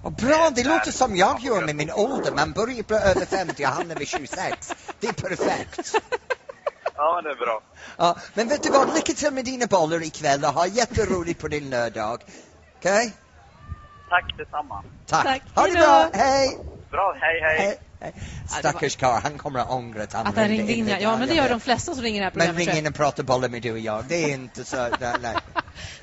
Och 0.02 0.12
bra, 0.12 0.50
det 0.54 0.64
låter 0.64 0.92
som 0.92 1.16
jag 1.16 1.40
gör 1.40 1.66
med 1.66 1.76
min 1.76 1.90
ålder. 1.90 2.32
Man 2.32 2.52
börjar 2.52 2.82
på 2.82 2.94
över 2.94 3.26
50 3.26 3.64
och 3.64 3.70
hamnar 3.70 3.94
vid 3.96 4.08
26. 4.08 4.74
Det 5.00 5.06
är 5.08 5.12
perfekt. 5.12 5.94
Ja, 6.96 7.22
det 7.22 7.30
är 7.30 7.36
bra. 7.36 7.62
Ja, 7.96 8.16
men 8.34 8.48
vet 8.48 8.62
du 8.62 8.70
vad, 8.70 8.94
lycka 8.94 9.12
till 9.12 9.30
med 9.32 9.44
dina 9.44 9.66
bollar 9.66 10.02
ikväll 10.02 10.44
och 10.44 10.50
ha 10.50 10.66
jätteroligt 10.66 11.40
på 11.40 11.48
din 11.48 11.70
lördag. 11.70 12.22
Okej? 12.78 13.12
Tack 14.08 14.34
detsamma. 14.38 14.82
Tack. 15.06 15.24
Tack. 15.24 15.42
Ha 15.54 15.66
det 15.66 15.72
bra, 15.72 16.10
hej! 16.12 16.58
Bra, 16.90 17.16
hej 17.20 17.40
hej. 17.40 17.59
hej. 17.59 17.79
hej. 18.00 18.12
Stackars 18.59 18.96
karl, 18.96 19.20
han 19.22 19.38
kommer 19.38 19.61
att 19.61 19.70
ångra 19.70 20.03
att 20.03 20.12
han, 20.12 20.26
Att 20.26 20.37
han 20.37 20.48
ringde 20.48 20.72
in. 20.72 20.88
Ja, 20.88 20.98
idag, 20.98 21.18
men 21.18 21.29
det 21.29 21.35
gör 21.35 21.48
de 21.48 21.61
flesta 21.61 21.94
som 21.94 22.03
ringer 22.03 22.20
det 22.20 22.24
här 22.24 22.33
Men 22.35 22.46
programmet. 22.46 22.74
ring 22.74 22.79
in 22.79 22.87
och 22.87 22.94
prata 22.94 23.22
bollar 23.22 23.48
med 23.48 23.62
du 23.62 23.72
och 23.72 23.79
jag, 23.79 24.05
det 24.09 24.24
är 24.24 24.35
inte 24.35 24.64
så, 24.64 24.76
nej. 24.76 24.92
nej. 25.22 25.35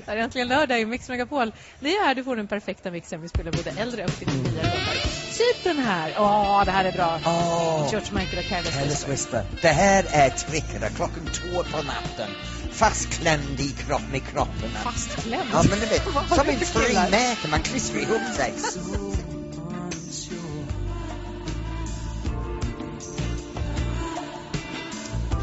Det 0.06 0.12
är 0.12 0.16
äntligen 0.16 0.48
lördag 0.48 0.80
i 0.80 0.86
Mix 0.86 1.08
Megapol. 1.08 1.52
Det 1.80 1.88
är 1.88 2.06
här 2.06 2.14
du 2.14 2.24
får 2.24 2.36
den 2.36 2.48
perfekta 2.48 2.90
mixen. 2.90 3.22
Vi 3.22 3.28
spelar 3.28 3.52
både 3.52 3.70
äldre 3.70 4.04
och 4.04 4.10
lite 4.20 4.32
nyare 4.36 4.64
låtar. 4.64 5.18
Typ 5.38 5.64
den 5.64 5.78
här. 5.78 6.14
Åh, 6.18 6.64
det 6.64 6.70
här 6.70 6.84
är 6.84 6.92
bra. 6.92 7.20
Åh, 7.26 7.88
George 7.90 8.08
Michael 8.12 8.38
och 8.38 8.50
Careless 8.50 8.74
Careless 8.74 9.08
Whisper. 9.08 9.42
Whisper. 9.42 9.62
Det 9.62 9.68
här 9.68 10.04
är 10.10 10.30
tricket 10.30 10.96
klockan 10.96 11.26
två 11.32 11.62
på 11.62 11.82
natten. 11.82 12.30
Fastklämd 12.72 13.60
i 13.60 13.70
kropp 13.70 14.02
med 14.12 14.26
kroppen. 14.26 14.70
Fastklämd? 14.84 15.50
Ja, 15.52 15.62
men 15.70 15.78
du 15.80 15.86
vet, 15.86 16.02
som 16.28 16.48
en 16.48 16.58
frimärke, 16.58 17.48
man 17.48 17.62
klistrar 17.62 18.00
ihop 18.00 18.34
sig. 18.36 18.54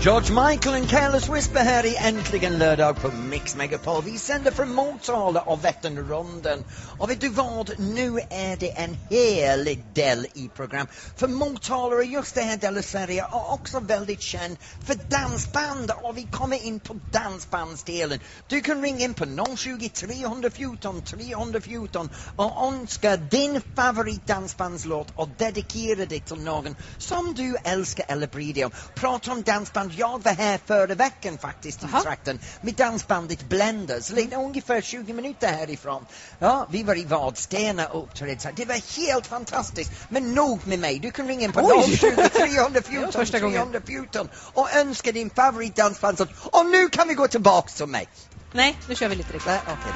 George 0.05 0.29
Michael 0.29 0.75
and 0.75 0.89
Careless 0.89 1.29
Whisper 1.29 1.59
här 1.59 1.85
i 1.85 1.95
Äntligen 1.95 2.57
lördag 2.57 3.01
på 3.01 3.11
Mix 3.11 3.55
Megapol. 3.55 4.03
Vi 4.03 4.17
sänder 4.19 4.51
från 4.51 4.73
Motala 4.73 5.41
och 5.41 5.65
Vätternrundan. 5.65 6.63
Och 6.97 7.09
vet 7.09 7.21
du 7.21 7.29
vad? 7.29 7.79
Nu 7.79 8.19
är 8.29 8.57
det 8.57 8.77
en 8.77 8.97
helig 9.09 9.85
del 9.93 10.27
i 10.33 10.49
program. 10.49 10.87
För 11.15 11.27
Motala 11.27 11.95
och 11.95 12.05
just 12.05 12.35
det 12.35 12.41
här 12.41 12.57
delen 12.57 12.77
av 12.77 12.81
Sverige 12.81 13.23
är 13.23 13.53
också 13.53 13.79
väldigt 13.79 14.21
känd 14.21 14.57
för 14.83 14.95
dansband. 15.09 15.91
Och 15.91 16.17
vi 16.17 16.27
kommer 16.27 16.65
in 16.65 16.79
på 16.79 16.99
dansbandsdelen. 17.11 18.19
Du 18.47 18.61
kan 18.61 18.81
ringa 18.81 19.05
in 19.05 19.13
på 19.13 19.25
020 19.57 19.89
314 19.89 21.01
314 21.01 22.09
och 22.35 22.67
önska 22.67 23.17
din 23.17 23.61
favoritdansbandslåt 23.75 25.11
och 25.15 25.29
dedikera 25.29 26.05
det 26.05 26.19
till 26.19 26.37
någon 26.37 26.75
som 26.97 27.33
du 27.33 27.57
älskar 27.63 28.05
eller 28.07 28.27
bryr 28.27 28.53
dig 28.53 28.65
om. 28.65 28.71
Prata 28.95 29.31
om 29.31 29.41
dansband. 29.43 29.94
Jag 29.97 30.23
var 30.23 30.31
här 30.31 30.59
förra 30.65 30.95
veckan 30.95 31.37
faktiskt 31.37 31.83
i 31.83 31.87
trakten 32.03 32.39
med 32.61 32.73
dansbandet 32.73 33.49
Blenders, 33.49 34.09
lite 34.09 34.35
ungefär 34.35 34.81
20 34.81 35.13
minuter 35.13 35.47
härifrån. 35.47 36.05
Ja, 36.39 36.67
vi 36.71 36.83
var 36.83 36.97
i 36.97 37.03
Vadstena 37.05 37.87
och 37.87 38.03
uppträdde. 38.03 38.53
Det 38.55 38.65
var 38.65 38.97
helt 38.97 39.27
fantastiskt. 39.27 39.91
Men 40.09 40.33
nog 40.33 40.67
med 40.67 40.79
mig. 40.79 40.99
Du 40.99 41.11
kan 41.11 41.27
ringa 41.27 41.43
in 41.43 41.51
på 41.51 41.59
Oj! 41.63 41.97
020 41.97 42.09
Det 42.15 42.15
var 42.15 42.29
314 42.29 43.11
första 43.11 43.39
gången. 43.39 43.71
314 43.71 44.29
och 44.53 44.75
önska 44.75 45.11
din 45.11 45.29
favoritdansbandslåt. 45.29 46.29
Och 46.51 46.65
nu 46.65 46.89
kan 46.89 47.07
vi 47.07 47.13
gå 47.13 47.27
tillbaks 47.27 47.73
till 47.73 47.85
mig. 47.85 48.07
Nej, 48.51 48.79
nu 48.87 48.95
kör 48.95 49.09
vi 49.09 49.15
lite 49.15 49.33
riktigt. 49.33 49.51
Nej, 49.51 49.61
okej 49.67 49.91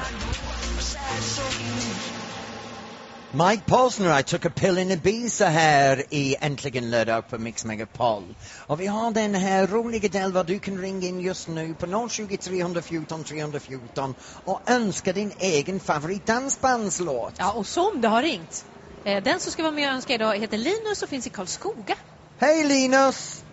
Mike 3.32 3.62
Posner, 3.66 4.18
I 4.18 4.22
took 4.22 4.44
a 4.44 4.50
pill 4.50 4.78
in 4.78 4.90
Ibiza 4.90 5.46
här 5.46 6.02
i 6.10 6.36
Äntligen 6.40 6.90
lördag 6.90 7.28
på 7.28 7.38
Mix 7.38 7.64
Megapol. 7.64 8.34
Och 8.66 8.80
vi 8.80 8.86
har 8.86 9.10
den 9.10 9.34
här 9.34 9.66
roliga 9.66 10.08
delen 10.08 10.32
vad 10.32 10.46
du 10.46 10.58
kan 10.58 10.78
ringa 10.78 11.06
in 11.08 11.20
just 11.20 11.48
nu 11.48 11.74
på 11.74 12.08
020 12.08 12.36
314 12.36 13.24
314 13.24 14.14
och 14.44 14.60
önska 14.70 15.12
din 15.12 15.32
egen 15.38 15.80
favoritdansbandslåt. 15.80 17.34
Ja, 17.38 17.52
och 17.52 17.66
som 17.66 18.00
det 18.00 18.08
har 18.08 18.22
ringt. 18.22 18.64
Eh, 19.04 19.22
Den 19.22 19.40
som 19.40 19.52
ska 19.52 19.62
vara 19.62 19.72
med 19.72 19.88
och 19.88 19.94
önska 19.94 20.14
idag 20.14 20.36
heter 20.36 20.58
Linus 20.58 21.02
och 21.02 21.08
finns 21.08 21.26
i 21.26 21.30
Karlskoga. 21.30 21.94
Hej 22.38 22.64
Linus! 22.64 23.44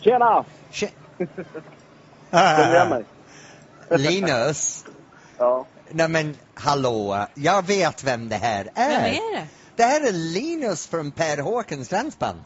Tjena! 0.00 0.44
Tje- 0.72 0.90
Känner 2.30 2.88
mig? 2.90 3.04
Linus? 3.98 4.84
Ja. 5.38 5.66
Nej 5.94 6.08
men 6.08 6.34
hallå, 6.54 7.26
jag 7.34 7.66
vet 7.66 8.04
vem 8.04 8.28
det 8.28 8.36
här 8.36 8.70
är. 8.74 9.02
Vem 9.02 9.14
är 9.14 9.36
det? 9.36 9.46
Det 9.76 9.82
här 9.82 10.00
är 10.00 10.12
Linus 10.12 10.86
från 10.86 11.10
Per 11.10 11.42
Håkans 11.42 11.88
dansband. 11.88 12.40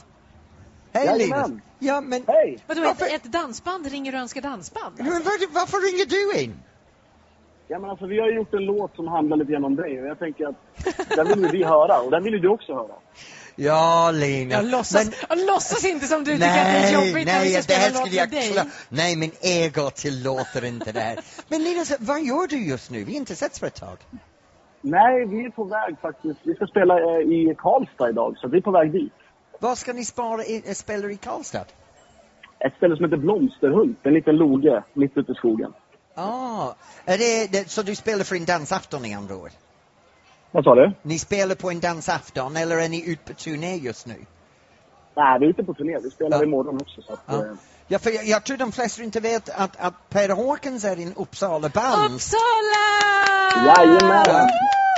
Hej 0.93 1.07
Jajamän. 1.07 1.51
Linus! 1.51 1.63
Ja 1.79 2.01
men 2.01 2.25
Hej! 2.27 2.59
Vadå, 2.67 2.83
ett, 2.85 3.03
ett 3.03 3.25
dansband 3.25 3.87
ringer 3.87 4.15
och 4.15 4.21
önskar 4.21 4.41
dansband? 4.41 4.95
Men 4.99 5.07
var, 5.07 5.55
varför 5.55 5.93
ringer 5.93 6.07
du 6.07 6.43
in? 6.43 6.57
Ja, 7.69 7.79
men 7.79 7.91
alltså, 7.91 8.07
vi 8.07 8.21
har 8.21 8.29
gjort 8.29 8.55
en 8.55 8.65
låt 8.65 8.95
som 8.97 9.09
handlar 9.09 9.37
lite 9.37 9.53
grann 9.53 9.65
om 9.65 9.77
dig 9.77 10.01
och 10.01 10.07
jag 10.07 10.19
tänker 10.19 10.47
att 10.47 10.57
den 11.17 11.27
vill 11.29 11.51
vi 11.53 11.65
höra 11.65 12.01
och 12.01 12.11
den 12.11 12.25
vill 12.25 12.33
ju 12.33 12.39
du 12.39 12.49
också 12.49 12.75
höra. 12.75 12.95
Ja, 13.57 14.11
Linus. 14.11 14.53
Jag 14.53 14.64
låtsas, 14.64 15.05
Men- 15.05 15.14
jag 15.29 15.47
låtsas 15.47 15.85
inte 15.85 16.07
som 16.07 16.25
du 16.25 16.33
tycker 16.33 16.47
att 16.47 16.55
det 16.55 16.59
är 16.61 16.83
Nej, 16.83 16.95
jobbigt 16.95 17.27
när 17.27 17.40
vi 17.45 17.53
nej, 17.53 17.62
ska 17.62 17.73
det 17.75 17.81
här 17.81 17.90
spela 17.90 18.05
skulle 18.07 18.16
jag 18.21 18.33
med 18.33 18.55
dig. 18.55 18.73
Nej, 18.88 19.16
min 19.16 19.31
ego 19.40 19.90
tillåter 19.90 20.64
inte 20.64 20.92
det 20.92 21.01
här. 21.01 21.19
Men 21.49 21.62
Linus, 21.62 21.92
vad 22.01 22.23
gör 22.23 22.47
du 22.47 22.66
just 22.66 22.90
nu? 22.90 23.05
Vi 23.05 23.12
har 23.12 23.19
inte 23.19 23.37
setts 23.37 23.59
för 23.61 23.66
ett 23.66 23.75
tag. 23.81 23.99
Nej, 24.81 25.27
vi 25.27 25.45
är 25.45 25.51
på 25.51 25.64
väg 25.64 25.97
faktiskt. 26.03 26.40
Vi 26.42 26.55
ska 26.55 26.66
spela 26.66 26.95
eh, 27.01 27.19
i 27.21 27.55
Karlstad 27.59 28.09
idag, 28.11 28.37
så 28.38 28.49
vi 28.49 28.59
är 28.59 28.62
på 28.62 28.71
väg 28.71 28.92
dit. 28.92 29.12
Vad 29.61 29.79
ska 29.79 29.92
ni 29.92 30.05
spara 30.05 30.45
i, 30.45 30.62
äh, 30.66 30.75
spela 30.75 31.11
i 31.11 31.16
Karlstad? 31.16 31.64
Ett 32.59 32.75
ställe 32.77 32.97
som 32.97 33.05
heter 33.05 33.16
Blomsterhult, 33.16 33.99
en 34.03 34.14
liten 34.14 34.37
loge 34.37 34.85
mitt 34.92 35.16
ute 35.16 35.33
i 35.33 35.35
skogen. 35.35 35.73
Ah, 36.14 36.75
är 37.05 37.19
det, 37.19 37.53
det, 37.53 37.71
så 37.71 37.83
du 37.83 37.95
spelar 37.95 38.25
för 38.25 38.37
en 38.37 38.45
dansafton 38.45 39.05
i 39.05 39.14
andra 39.14 39.37
ord? 39.37 39.51
Vad 40.53 40.65
sa 40.65 40.75
du? 40.75 40.93
Ni 41.03 41.19
spelar 41.19 41.55
på 41.55 41.71
en 41.71 41.81
dansafton 41.81 42.57
eller 42.57 42.77
är 42.77 42.89
ni 42.89 43.11
ute 43.11 43.33
på 43.33 43.39
turné 43.39 43.77
just 43.77 44.07
nu? 44.07 44.15
Nej, 45.17 45.39
vi 45.41 45.47
är 45.47 45.51
ute 45.51 45.65
på 45.65 45.75
turné. 45.75 45.99
Vi 46.03 46.11
spelar 46.11 46.39
Ja. 46.39 46.45
imorgon 46.45 46.77
också. 46.81 47.03
Så 47.03 47.13
att, 47.13 47.21
Ja. 47.27 47.35
eh, 47.35 47.53
Ja, 47.89 47.99
för 47.99 48.11
jag, 48.11 48.25
jag 48.27 48.45
tror 48.45 48.57
de 48.57 48.73
flesta 48.73 49.03
inte 49.03 49.21
vet 49.21 49.49
att, 49.49 49.77
att 49.79 50.09
Per 50.09 50.29
Håkans 50.29 50.85
är 50.85 50.97
en 50.97 51.15
Uppsala-band. 51.15 52.15
Uppsala! 52.15 52.87
Jajamän! 53.67 54.49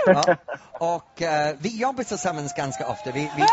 Ja. 0.07 0.37
Och 0.73 1.23
eh, 1.23 1.57
vi 1.59 1.81
jobbar 1.81 2.05
tillsammans 2.05 2.55
ganska 2.55 2.89
ofta. 2.89 3.11
Vi, 3.13 3.21
vi, 3.21 3.27
Hey, 3.43 3.49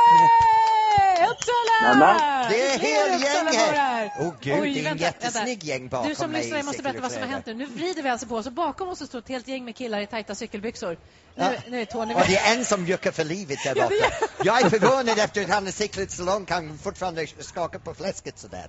Uppsala! 1.40 1.94
Nämen. 1.94 2.50
det 2.52 2.62
är 2.68 2.80
Fler 2.80 2.88
hel 2.90 3.10
gäng 3.22 3.46
Uppsalabor 3.48 3.74
här! 3.78 4.12
Åh 4.20 4.34
gud, 4.42 4.60
Oj, 4.60 4.74
det 4.74 4.80
är 4.80 4.80
en 4.80 4.84
vänta, 4.84 5.04
jättesnygg 5.04 5.48
vänta. 5.48 5.66
gäng 5.66 5.88
bakom 5.88 6.10
Du 6.10 6.16
som 6.16 6.32
mig 6.32 6.42
lyssnar 6.42 6.60
i 6.60 6.64
måste 6.64 6.84
berätta 6.84 7.02
vad 7.02 7.12
som 7.12 7.22
har 7.22 7.30
hänt 7.30 7.46
nu. 7.46 7.54
Nu 7.54 7.66
vrider 7.66 8.04
vi 8.04 8.10
alltså 8.10 8.28
på 8.28 8.36
oss 8.36 8.46
och 8.46 8.52
bakom 8.52 8.90
oss 8.90 9.06
står 9.08 9.20
ett 9.20 9.30
helt 9.30 9.48
gäng 9.48 9.66
med 9.66 9.76
killar 9.76 10.00
i 10.00 10.08
tajta 10.08 10.36
cykelbyxor. 10.36 10.98
Nu, 11.36 11.44
Ja. 11.44 11.52
nu 11.68 11.82
är 11.82 11.86
Tony 11.86 12.14
Och 12.14 12.22
det 12.28 12.38
är 12.38 12.56
en 12.58 12.66
som 12.66 12.86
juckar 12.86 13.12
för 13.12 13.24
livet 13.24 13.60
där 13.64 13.76
borta. 13.76 14.28
Jag 14.44 14.62
är 14.62 14.70
förvånad 14.70 15.20
efter 15.20 15.44
att 15.44 15.50
han 15.50 15.66
har 15.66 15.72
cyklat 15.72 16.12
så 16.12 16.24
långt 16.24 16.48
kan 16.48 16.68
han 16.68 16.78
fortfarande 16.78 17.28
skaka 17.40 17.80
på 17.80 17.94
fläsket 17.94 18.40
sådär. 18.40 18.68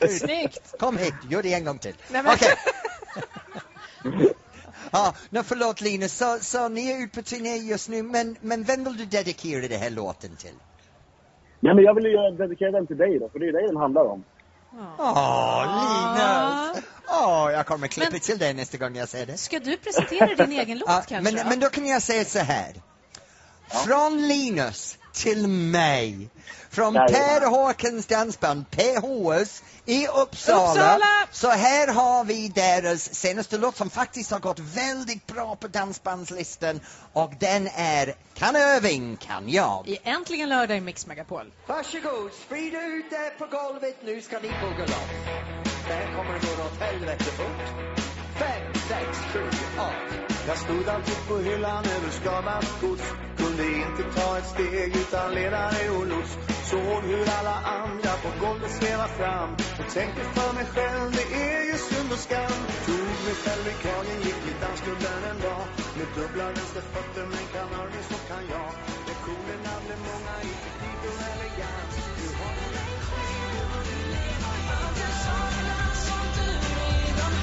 Snyggt! 0.18 0.74
Kom 0.78 0.98
hit, 0.98 1.14
gör 1.30 1.42
det 1.42 1.54
en 1.54 1.64
gång 1.64 1.78
till. 1.78 1.94
Nej, 2.08 2.22
men- 2.22 2.34
Okej. 2.34 2.54
Ja, 4.92 5.14
no, 5.30 5.42
förlåt 5.42 5.80
Linus, 5.80 6.16
så, 6.16 6.38
så 6.40 6.68
ni 6.68 6.90
är 6.90 6.98
ute 7.04 7.16
på 7.16 7.22
turné 7.22 7.56
just 7.56 7.88
nu, 7.88 8.02
men, 8.02 8.36
men 8.40 8.64
vem 8.64 8.84
vill 8.84 8.96
du 8.96 9.04
dedikera 9.04 9.68
den 9.68 9.80
här 9.80 9.90
låten 9.90 10.36
till? 10.36 10.54
Ja, 11.60 11.74
men 11.74 11.84
jag 11.84 11.94
vill 11.94 12.04
ju 12.04 12.10
göra- 12.12 12.30
dedikera 12.30 12.70
den 12.70 12.86
till 12.86 12.96
dig 12.96 13.18
då, 13.18 13.28
för 13.28 13.38
det 13.38 13.46
är 13.48 13.52
dig 13.52 13.66
den 13.66 13.76
handlar 13.76 14.04
om. 14.04 14.24
Åh, 14.98 15.64
Linus! 15.66 16.84
Åh, 17.08 17.50
jag 17.52 17.66
kommer 17.66 17.86
klippa 17.86 18.10
Men- 18.12 18.20
till 18.20 18.38
det 18.38 18.52
nästa 18.52 18.78
gång 18.78 18.96
jag 18.96 19.08
ser 19.08 19.26
det. 19.26 19.36
Ska 19.36 19.58
du 19.58 19.76
presentera 19.76 20.34
din 20.46 20.52
egen 20.60 20.78
låt 20.78 21.06
kanske? 21.06 21.34
men, 21.34 21.48
men 21.48 21.60
då 21.60 21.68
kan 21.68 21.86
jag 21.86 22.02
säga 22.02 22.24
så 22.24 22.38
här. 22.38 22.72
Från 23.70 24.28
Linus 24.28 24.98
till 25.12 25.48
mig. 25.48 26.28
Från. 26.70 26.94
Per 26.94 27.46
Håkans 27.46 28.06
dansband 28.06 28.70
PHS 28.70 29.62
i 29.86 30.06
Uppsala. 30.06 30.70
Uppsala! 30.70 31.28
Så 31.30 31.48
här 31.48 31.88
har 31.88 32.24
vi 32.24 32.48
deras 32.48 33.14
senaste 33.14 33.58
låt 33.58 33.76
som 33.76 33.90
faktiskt 33.90 34.30
har 34.30 34.38
gått 34.38 34.58
väldigt 34.58 35.26
bra 35.26 35.56
på 35.56 35.68
dansbandslistan. 35.68 36.80
Och 37.12 37.32
den 37.40 37.68
är 37.74 38.14
Kan 38.34 38.56
öving, 38.56 39.16
kan 39.16 39.48
jag. 39.48 39.88
I 39.88 39.98
Äntligen 40.04 40.48
lördag 40.48 40.76
i 40.76 40.80
Mix 40.80 41.06
Megapol. 41.06 41.52
Varsågod, 41.66 42.30
sprid 42.46 42.74
ut 42.74 43.10
det 43.10 43.38
på 43.38 43.46
golvet. 43.46 43.96
Nu 44.04 44.20
ska 44.20 44.38
ni 44.38 44.48
bugga 44.48 44.84
loss. 44.86 45.10
Där 45.88 46.16
kommer 46.16 46.32
det 46.32 46.46
gå 46.46 46.62
åt 46.64 46.80
helvete 46.80 47.24
fort. 47.24 48.00
Fem, 48.38 48.74
sex, 48.74 49.18
sju, 49.32 49.48
åtta. 49.78 49.90
Jag 50.48 50.58
stod 50.58 50.88
alltid 50.88 51.28
på 51.28 51.38
hyllan 51.38 51.84
över 51.84 52.10
skadat 52.10 52.80
gods 52.80 53.02
kunde 53.50 53.66
inte 53.66 54.02
ta 54.16 54.38
ett 54.38 54.46
steg 54.46 54.96
utan 54.96 55.34
ledare 55.34 55.90
och 55.96 56.06
lots. 56.06 56.32
Såg 56.70 57.02
hur 57.10 57.26
alla 57.38 57.56
andra 57.80 58.12
på 58.22 58.30
golvet 58.44 58.70
sväva 58.70 59.08
fram 59.18 59.50
Och 59.80 59.88
tänkte 59.94 60.22
för 60.34 60.52
mig 60.58 60.66
själv, 60.74 61.10
det 61.18 61.26
är 61.50 61.62
ju 61.70 61.76
synd 61.88 62.12
och 62.12 62.22
skam. 62.26 62.60
Tog 62.86 63.08
mig 63.26 63.36
själv 63.42 63.64
i 63.72 63.74
kragen, 63.82 64.18
gick 64.26 64.42
i 64.50 64.54
dansklubben 64.62 65.20
en 65.30 65.40
dag. 65.46 65.64
Med 65.96 66.08
dubbla 66.16 66.46
vänsterfötter, 66.56 67.24
men 67.32 67.44
kan 67.54 67.68
Irving 67.80 68.06
så 68.12 68.18
kan 68.30 68.44
jag. 68.54 68.70
Lektionerna 69.08 69.74
blev 69.84 70.00
många 70.10 70.34
i 70.50 70.52
teknik 70.64 71.00
och 71.10 71.18
elegans. 71.32 71.94
Nu 72.18 72.26
har 72.38 72.52
redan 72.60 72.90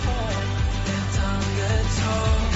har. 0.05 0.41
Ett 0.95 1.15
andetag 1.31 2.46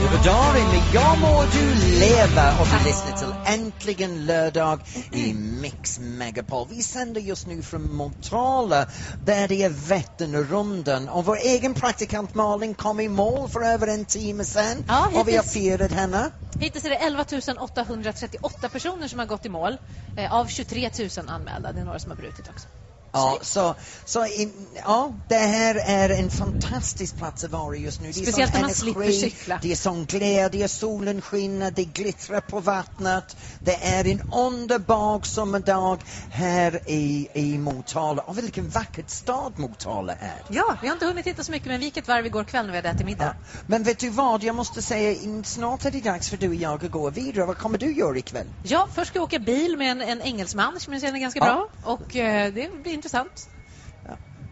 med 0.00 0.82
Jag 0.92 1.18
må 1.18 1.44
du 1.44 1.74
leva 1.74 2.54
och 2.54 2.66
vi 2.72 2.84
lyssnar 2.84 3.12
till 3.12 3.34
Äntligen 3.44 4.26
lördag 4.26 4.80
i 5.10 5.32
Mix 5.34 5.98
Megapol. 5.98 6.66
Vi 6.70 6.82
sänder 6.82 7.20
just 7.20 7.46
nu 7.46 7.62
från 7.62 7.94
Motala 7.94 8.86
där 9.18 9.48
det 9.48 9.62
är 9.62 9.68
Vätternrundan 9.68 11.08
och 11.08 11.24
vår 11.24 11.36
egen 11.36 11.74
praktikant 11.74 12.34
Malin 12.34 12.74
kom 12.74 13.00
i 13.00 13.08
mål 13.08 13.48
för 13.48 13.60
över 13.60 13.86
en 13.86 14.04
timme 14.04 14.44
sedan 14.44 14.84
Ja, 14.86 15.06
och 15.06 15.12
vi 15.12 15.36
har 15.36 15.42
hittills. 15.42 15.52
firat 15.52 15.92
henne. 15.92 16.30
Hittills 16.58 16.84
är 16.84 16.90
det 16.90 16.96
11 16.96 17.24
838 17.60 18.68
personer 18.68 19.08
som 19.08 19.18
har 19.18 19.26
gått 19.26 19.46
i 19.46 19.48
mål. 19.48 19.76
Eh, 20.16 20.34
av 20.34 20.46
23 20.46 20.90
000 20.98 21.28
anmälda. 21.28 21.72
Det 21.72 21.80
är 21.80 21.84
några 21.84 21.98
som 21.98 22.10
har 22.10 22.16
brutit 22.16 22.48
också. 22.48 22.68
Ja, 23.12 23.38
så, 23.42 23.74
så 24.04 24.26
in, 24.26 24.66
ja, 24.84 25.12
det 25.28 25.34
här 25.34 25.74
är 25.86 26.10
en 26.10 26.30
fantastisk 26.30 27.16
plats 27.16 27.44
att 27.44 27.50
vara 27.50 27.76
just 27.76 28.00
nu. 28.00 28.12
Speciellt 28.12 28.54
när 28.54 28.60
man 28.60 28.70
slipper 28.74 29.10
cykla. 29.12 29.58
Det 29.62 29.72
är 29.72 29.76
sån 29.76 30.04
glädje, 30.04 30.68
solen 30.68 31.20
skiner, 31.22 31.70
det 31.70 31.84
glittrar 31.84 32.40
på 32.40 32.60
vattnet. 32.60 33.36
Det 33.64 33.74
är 33.84 34.06
en 34.06 34.22
underbar 34.32 35.20
sommardag 35.22 35.98
här 36.30 36.80
i, 36.86 37.28
i 37.34 37.58
Motala. 37.58 38.22
Och 38.22 38.38
vilken 38.38 38.68
vacker 38.68 39.04
stad 39.06 39.52
Motala 39.58 40.12
är. 40.12 40.42
Ja, 40.48 40.76
vi 40.82 40.88
har 40.88 40.94
inte 40.94 41.06
hunnit 41.06 41.24
titta 41.24 41.44
så 41.44 41.52
mycket, 41.52 41.68
men 41.68 41.78
vi 41.80 41.84
gick 41.84 41.96
ett 41.96 42.08
varv 42.08 42.26
igår 42.26 42.44
kväll 42.44 42.64
när 42.66 42.72
vi 42.72 42.78
hade 42.78 42.88
ätit 42.88 43.06
middag. 43.06 43.34
Men 43.66 43.82
vet 43.82 43.98
du 43.98 44.08
vad, 44.10 44.42
jag 44.42 44.54
måste 44.54 44.82
säga, 44.82 45.16
snart 45.44 45.84
är 45.84 45.90
det 45.90 46.00
dags 46.00 46.28
för 46.30 46.36
du 46.36 46.48
och 46.48 46.54
jag 46.54 46.84
att 46.84 46.90
gå 46.90 47.10
vidare. 47.10 47.46
Vad 47.46 47.58
kommer 47.58 47.78
du 47.78 47.92
göra 47.92 48.18
ikväll? 48.18 48.46
Ja, 48.62 48.88
först 48.92 49.08
ska 49.08 49.16
jag 49.18 49.24
åka 49.24 49.38
bil 49.38 49.76
med 49.76 49.90
en, 49.90 50.00
en 50.00 50.22
engelsman 50.22 50.80
som 50.80 50.92
jag 50.92 51.02
känner 51.02 51.18
ganska 51.18 51.40
Ja. 51.40 51.44
bra. 51.44 51.92
Och 51.94 52.16
eh, 52.16 52.52
det 52.52 52.82
blir 52.82 52.92
intressant. 53.00 53.48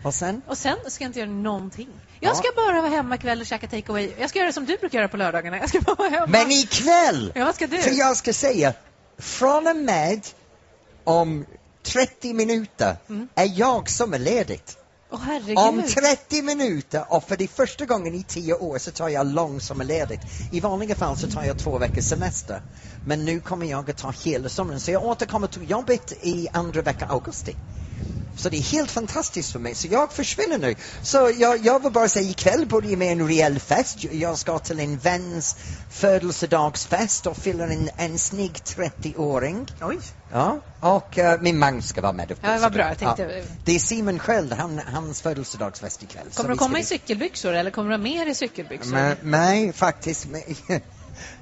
Och 0.02 0.14
sen? 0.14 0.42
Och 0.46 0.58
sen 0.58 0.76
ska 0.88 1.04
jag 1.04 1.08
inte 1.08 1.18
göra 1.18 1.30
någonting. 1.30 1.88
Jag 2.20 2.30
Ja. 2.30 2.34
ska 2.34 2.48
bara 2.56 2.80
vara 2.82 2.90
hemma 2.90 3.14
ikväll 3.14 3.40
och 3.40 3.46
käka 3.46 3.66
takeaway. 3.66 4.14
Jag 4.18 4.30
ska 4.30 4.38
göra 4.38 4.52
som 4.52 4.64
du 4.66 4.76
brukar 4.76 4.98
göra 4.98 5.08
på 5.08 5.16
lördagarna. 5.16 5.58
Jag 5.58 5.68
ska 5.68 5.80
bara 5.80 5.94
vara 5.96 6.08
hemma. 6.08 6.26
Men 6.26 6.50
ikväll! 6.50 7.32
Ja, 7.34 7.44
vad 7.44 7.54
ska 7.54 7.66
du? 7.66 7.78
För 7.82 7.90
jag 7.90 8.16
ska 8.16 8.32
säga, 8.32 8.74
från 9.18 9.66
och 9.66 9.76
med 9.76 10.26
om 11.04 11.46
30 11.82 12.32
minuter 12.34 12.96
Mm. 13.08 13.28
är 13.34 13.52
jag 13.58 13.90
sommarledigt. 13.90 14.76
Åh, 15.10 15.20
herregud. 15.22 15.58
Om 15.58 15.82
30 15.82 16.42
minuter 16.42 17.04
och 17.12 17.24
för 17.28 17.36
det 17.36 17.48
första 17.48 17.84
gången 17.84 18.14
i 18.14 18.22
10 18.22 18.54
år 18.54 18.78
så 18.78 18.90
tar 18.90 19.08
jag 19.08 19.26
lång 19.26 19.60
sommarledigt. 19.60 20.26
I 20.50 20.60
vanliga 20.60 20.94
fall 20.94 21.16
så 21.16 21.26
tar 21.26 21.44
jag 21.44 21.56
två 21.56 21.78
veckors 21.78 22.04
semester. 22.04 22.62
Men 23.04 23.24
nu 23.24 23.40
kommer 23.40 23.66
jag 23.66 23.90
att 23.90 23.96
ta 23.96 24.12
hela 24.24 24.48
sommaren. 24.48 24.80
Så 24.80 24.90
jag 24.90 25.04
återkommer 25.04 25.46
till 25.46 25.70
jobbet 25.70 26.12
i 26.12 26.48
andra 26.52 26.82
veckan 26.82 27.10
augusti. 27.10 27.54
Så 28.38 28.48
det 28.48 28.56
är 28.56 28.62
helt 28.62 28.90
fantastiskt 28.90 29.52
för 29.52 29.58
mig. 29.58 29.74
Så 29.74 29.88
jag 29.90 30.12
försvinner 30.12 30.58
nu. 30.58 30.74
Så 31.02 31.30
jag, 31.38 31.66
jag 31.66 31.82
vill 31.82 31.92
bara 31.92 32.08
säga 32.08 32.30
ikväll 32.30 32.66
börjar 32.66 32.96
med 32.96 33.12
en 33.12 33.28
rejäl 33.28 33.60
fest. 33.60 34.04
Jag 34.12 34.38
ska 34.38 34.58
till 34.58 34.80
en 34.80 34.98
väns 34.98 35.56
födelsedagsfest 35.88 37.26
och 37.26 37.36
fyller 37.36 37.68
en, 37.68 37.90
en 37.96 38.18
snygg 38.18 38.52
30-åring. 38.52 39.66
Oj. 39.80 39.98
Ja, 40.32 40.60
och 40.80 41.18
eh, 41.18 41.40
min 41.40 41.58
man 41.58 41.82
ska 41.82 42.00
vara 42.00 42.12
med. 42.12 42.34
Ja, 42.40 42.58
vad 42.60 42.72
bra. 42.72 42.88
Jag 42.88 42.98
tänkte- 42.98 43.44
Det 43.64 43.72
är 43.74 43.78
Simon 43.78 44.18
själv, 44.18 44.52
han, 44.52 44.80
hans 44.92 45.22
födelsedagsfest 45.22 46.02
ikväll. 46.02 46.26
Kommer 46.34 46.50
du 46.50 46.56
komma 46.56 46.78
i 46.78 46.84
cykelbyxor 46.84 47.52
eller 47.52 47.70
kommer 47.70 47.90
du 47.90 47.96
ha 47.96 48.02
mer 48.02 48.26
i 48.26 48.34
cykelbyxor? 48.34 49.16
Nej, 49.22 49.72
faktiskt. 49.72 50.26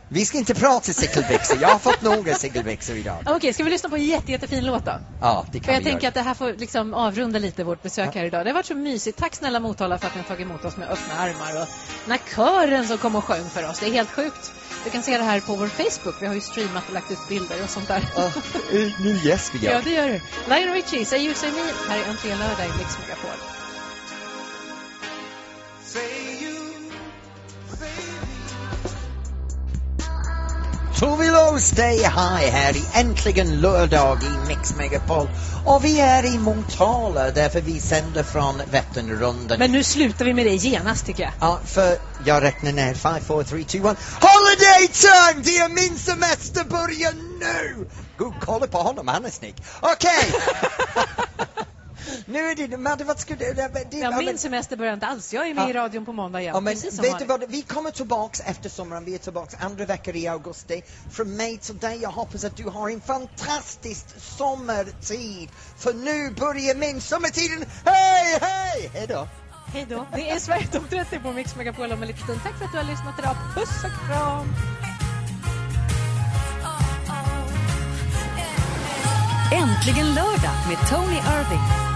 Vi 0.09 0.25
ska 0.25 0.39
inte 0.39 0.55
prata 0.55 0.93
cykelbyxor. 0.93 1.59
Jag 1.61 1.69
har 1.69 1.79
fått 1.79 2.03
några 2.03 2.35
cykelbyxor 2.35 2.97
idag. 2.97 3.17
Okej, 3.27 3.53
ska 3.53 3.65
vi 3.65 3.71
lyssna 3.71 3.89
på 3.89 3.97
en 3.97 4.05
jätte, 4.05 4.33
jättefin 4.33 4.65
låt 4.65 4.85
då? 4.85 5.01
Ja, 5.21 5.47
det 5.53 5.59
kan 5.59 5.65
För 5.65 5.73
jag 5.73 5.79
vi 5.79 5.85
tänker 5.85 6.03
göra. 6.03 6.09
att 6.09 6.15
det 6.15 6.21
här 6.23 6.35
får 6.35 6.53
liksom 6.53 6.95
avrunda 6.95 7.39
lite 7.39 7.65
vårt 7.65 7.83
besök 7.83 8.15
här 8.15 8.25
idag. 8.25 8.45
Det 8.47 8.51
har 8.51 8.55
varit 8.55 8.67
så 8.67 8.75
mysigt. 8.75 9.19
Tack 9.19 9.35
snälla 9.35 9.61
Motala 9.61 9.99
för 9.99 10.07
att 10.07 10.15
ni 10.15 10.21
har 10.21 10.29
tagit 10.29 10.47
emot 10.47 10.65
oss 10.65 10.77
med 10.77 10.89
öppna 10.91 11.15
armar. 11.15 11.63
Och 11.63 11.69
den 12.05 12.11
här 12.11 12.21
kören 12.35 12.89
som 12.89 12.99
kom 12.99 13.17
och 13.17 13.25
sjöng 13.25 13.51
för 13.51 13.71
oss, 13.71 13.79
det 13.79 13.87
är 13.87 13.91
helt 13.93 14.11
sjukt. 14.11 14.53
Du 14.85 14.91
kan 14.91 15.03
se 15.03 15.19
det 15.19 15.25
här 15.25 15.41
på 15.41 15.55
vår 15.57 15.67
Facebook. 15.69 16.23
Vi 16.23 16.27
har 16.27 16.35
ju 16.35 16.41
streamat 16.41 16.85
och 16.89 16.95
lagt 16.95 17.11
ut 17.11 17.29
bilder 17.29 17.63
och 17.65 17.71
sånt 17.71 17.89
där. 17.89 18.03
Nu 19.03 19.11
yes, 19.11 19.51
vi 19.55 19.59
gör. 19.67 19.73
Ja, 19.73 19.81
det 19.85 19.91
gör 19.91 20.09
du. 20.09 20.21
Lionel 20.49 20.75
Richie, 20.75 21.05
Say 21.05 21.19
You 21.25 21.35
Say 21.35 21.51
Me, 21.51 21.63
här 21.89 21.99
är 21.99 22.11
Äntligen 22.11 22.39
lördag 22.39 22.67
i 22.67 22.79
Mix 22.79 22.99
Megapol. 23.03 23.39
Lo 31.01 31.59
Stay 31.59 31.99
High 31.99 32.51
här 32.51 32.77
i 32.77 32.85
Äntligen 32.95 33.61
lördag 33.61 34.19
i 34.23 34.49
Mix 34.49 34.75
Megapol. 34.75 35.29
Och 35.65 35.85
vi 35.85 36.01
är 36.01 36.35
i 36.35 36.39
Motala 36.39 37.31
därför 37.31 37.61
vi 37.61 37.81
sänder 37.81 38.23
från 38.23 38.63
Vätternrundan. 38.71 39.59
Men 39.59 39.73
nu 39.73 39.85
slutar 39.85 40.25
vi 40.25 40.35
med 40.35 40.47
det 40.47 40.55
genast 40.55 41.07
tycker 41.07 41.23
jag. 41.23 41.33
Ja, 41.41 41.61
för 41.65 41.99
jag 42.25 42.43
räknar 42.43 42.73
ner 42.73 42.95
5, 42.95 43.21
4, 43.21 43.45
3, 43.45 43.65
2, 43.65 43.89
1. 43.89 43.99
Holiday 44.21 44.89
time! 44.93 45.43
Det 45.45 45.59
är 45.59 45.69
min 45.69 45.99
semester 45.99 46.65
börjar 46.65 47.13
nu! 47.41 47.87
Gud, 48.19 48.33
kolla 48.41 48.67
på 48.67 48.79
honom, 48.79 49.09
han 49.09 49.25
är 49.25 49.31
snygg. 49.31 49.57
Okej! 49.81 50.33
nu 52.27 52.39
är 52.39 52.55
det... 52.69 52.77
Madde, 52.77 53.05
vad 53.05 53.19
ska 53.21 53.35
du... 53.37 53.53
Det, 53.53 53.87
det, 53.91 53.97
Ja, 53.99 54.11
men- 54.11 54.25
min 54.25 54.39
semester 54.39 54.77
börjar 54.77 54.95
inte 54.95 55.07
alls. 55.07 55.33
Jag 55.35 55.49
är 55.49 55.55
med 55.55 55.65
Ja. 55.65 55.71
i 55.71 55.73
radion 55.73 56.05
på 56.05 56.13
måndag 56.13 56.41
igen. 56.41 56.55
Ja, 56.55 56.61
men 56.61 56.75
precis 56.75 56.95
som 56.97 57.03
vet 57.03 57.19
du 57.19 57.25
vad, 57.25 57.45
vi 57.51 57.63
kommer 57.63 57.91
tillbaks 57.91 58.41
efter 58.41 58.69
sommaren, 58.69 59.05
vi 59.05 59.15
är 59.15 59.19
tillbaks 59.19 59.55
andra 59.61 59.85
veckan 59.85 60.17
i 60.17 60.29
augusti. 60.29 60.83
Från 61.13 61.37
mig 61.37 61.59
till 61.59 61.79
dig, 61.79 61.99
jag 62.03 62.11
hoppas 62.11 62.45
att 62.45 62.57
du 62.57 62.65
har 62.69 62.91
en 62.91 63.01
fantastisk 63.01 64.05
sommartid. 64.21 65.49
För 65.79 65.95
nu 65.95 66.31
börjar 66.31 66.75
min 66.75 67.01
sommartiden. 67.01 67.65
Hej, 67.85 68.39
hej! 68.41 68.91
Hej 68.95 69.07
då! 69.07 69.29
Hej 69.73 69.87
då. 69.89 70.07
Det 70.15 70.31
är 70.31 70.39
Sverige 70.39 70.67
Topp 70.67 70.91
30 70.91 71.19
på 71.19 71.33
Mix 71.33 71.57
Megapol 71.57 71.93
om 71.93 72.03
en 72.03 72.09
liten 72.09 72.25
stund. 72.25 72.41
Tack 72.43 72.59
för 72.59 72.65
att 72.65 72.73
du 72.73 72.79
har 72.79 72.85
lyssnat 72.85 73.19
idag. 73.19 73.37
Puss 73.55 73.85
och 73.85 74.09
kram! 74.09 74.47
Äntligen 79.53 80.15
lördag 80.15 80.57
med 80.69 80.89
Tony 80.91 81.17
Irving. 81.17 81.86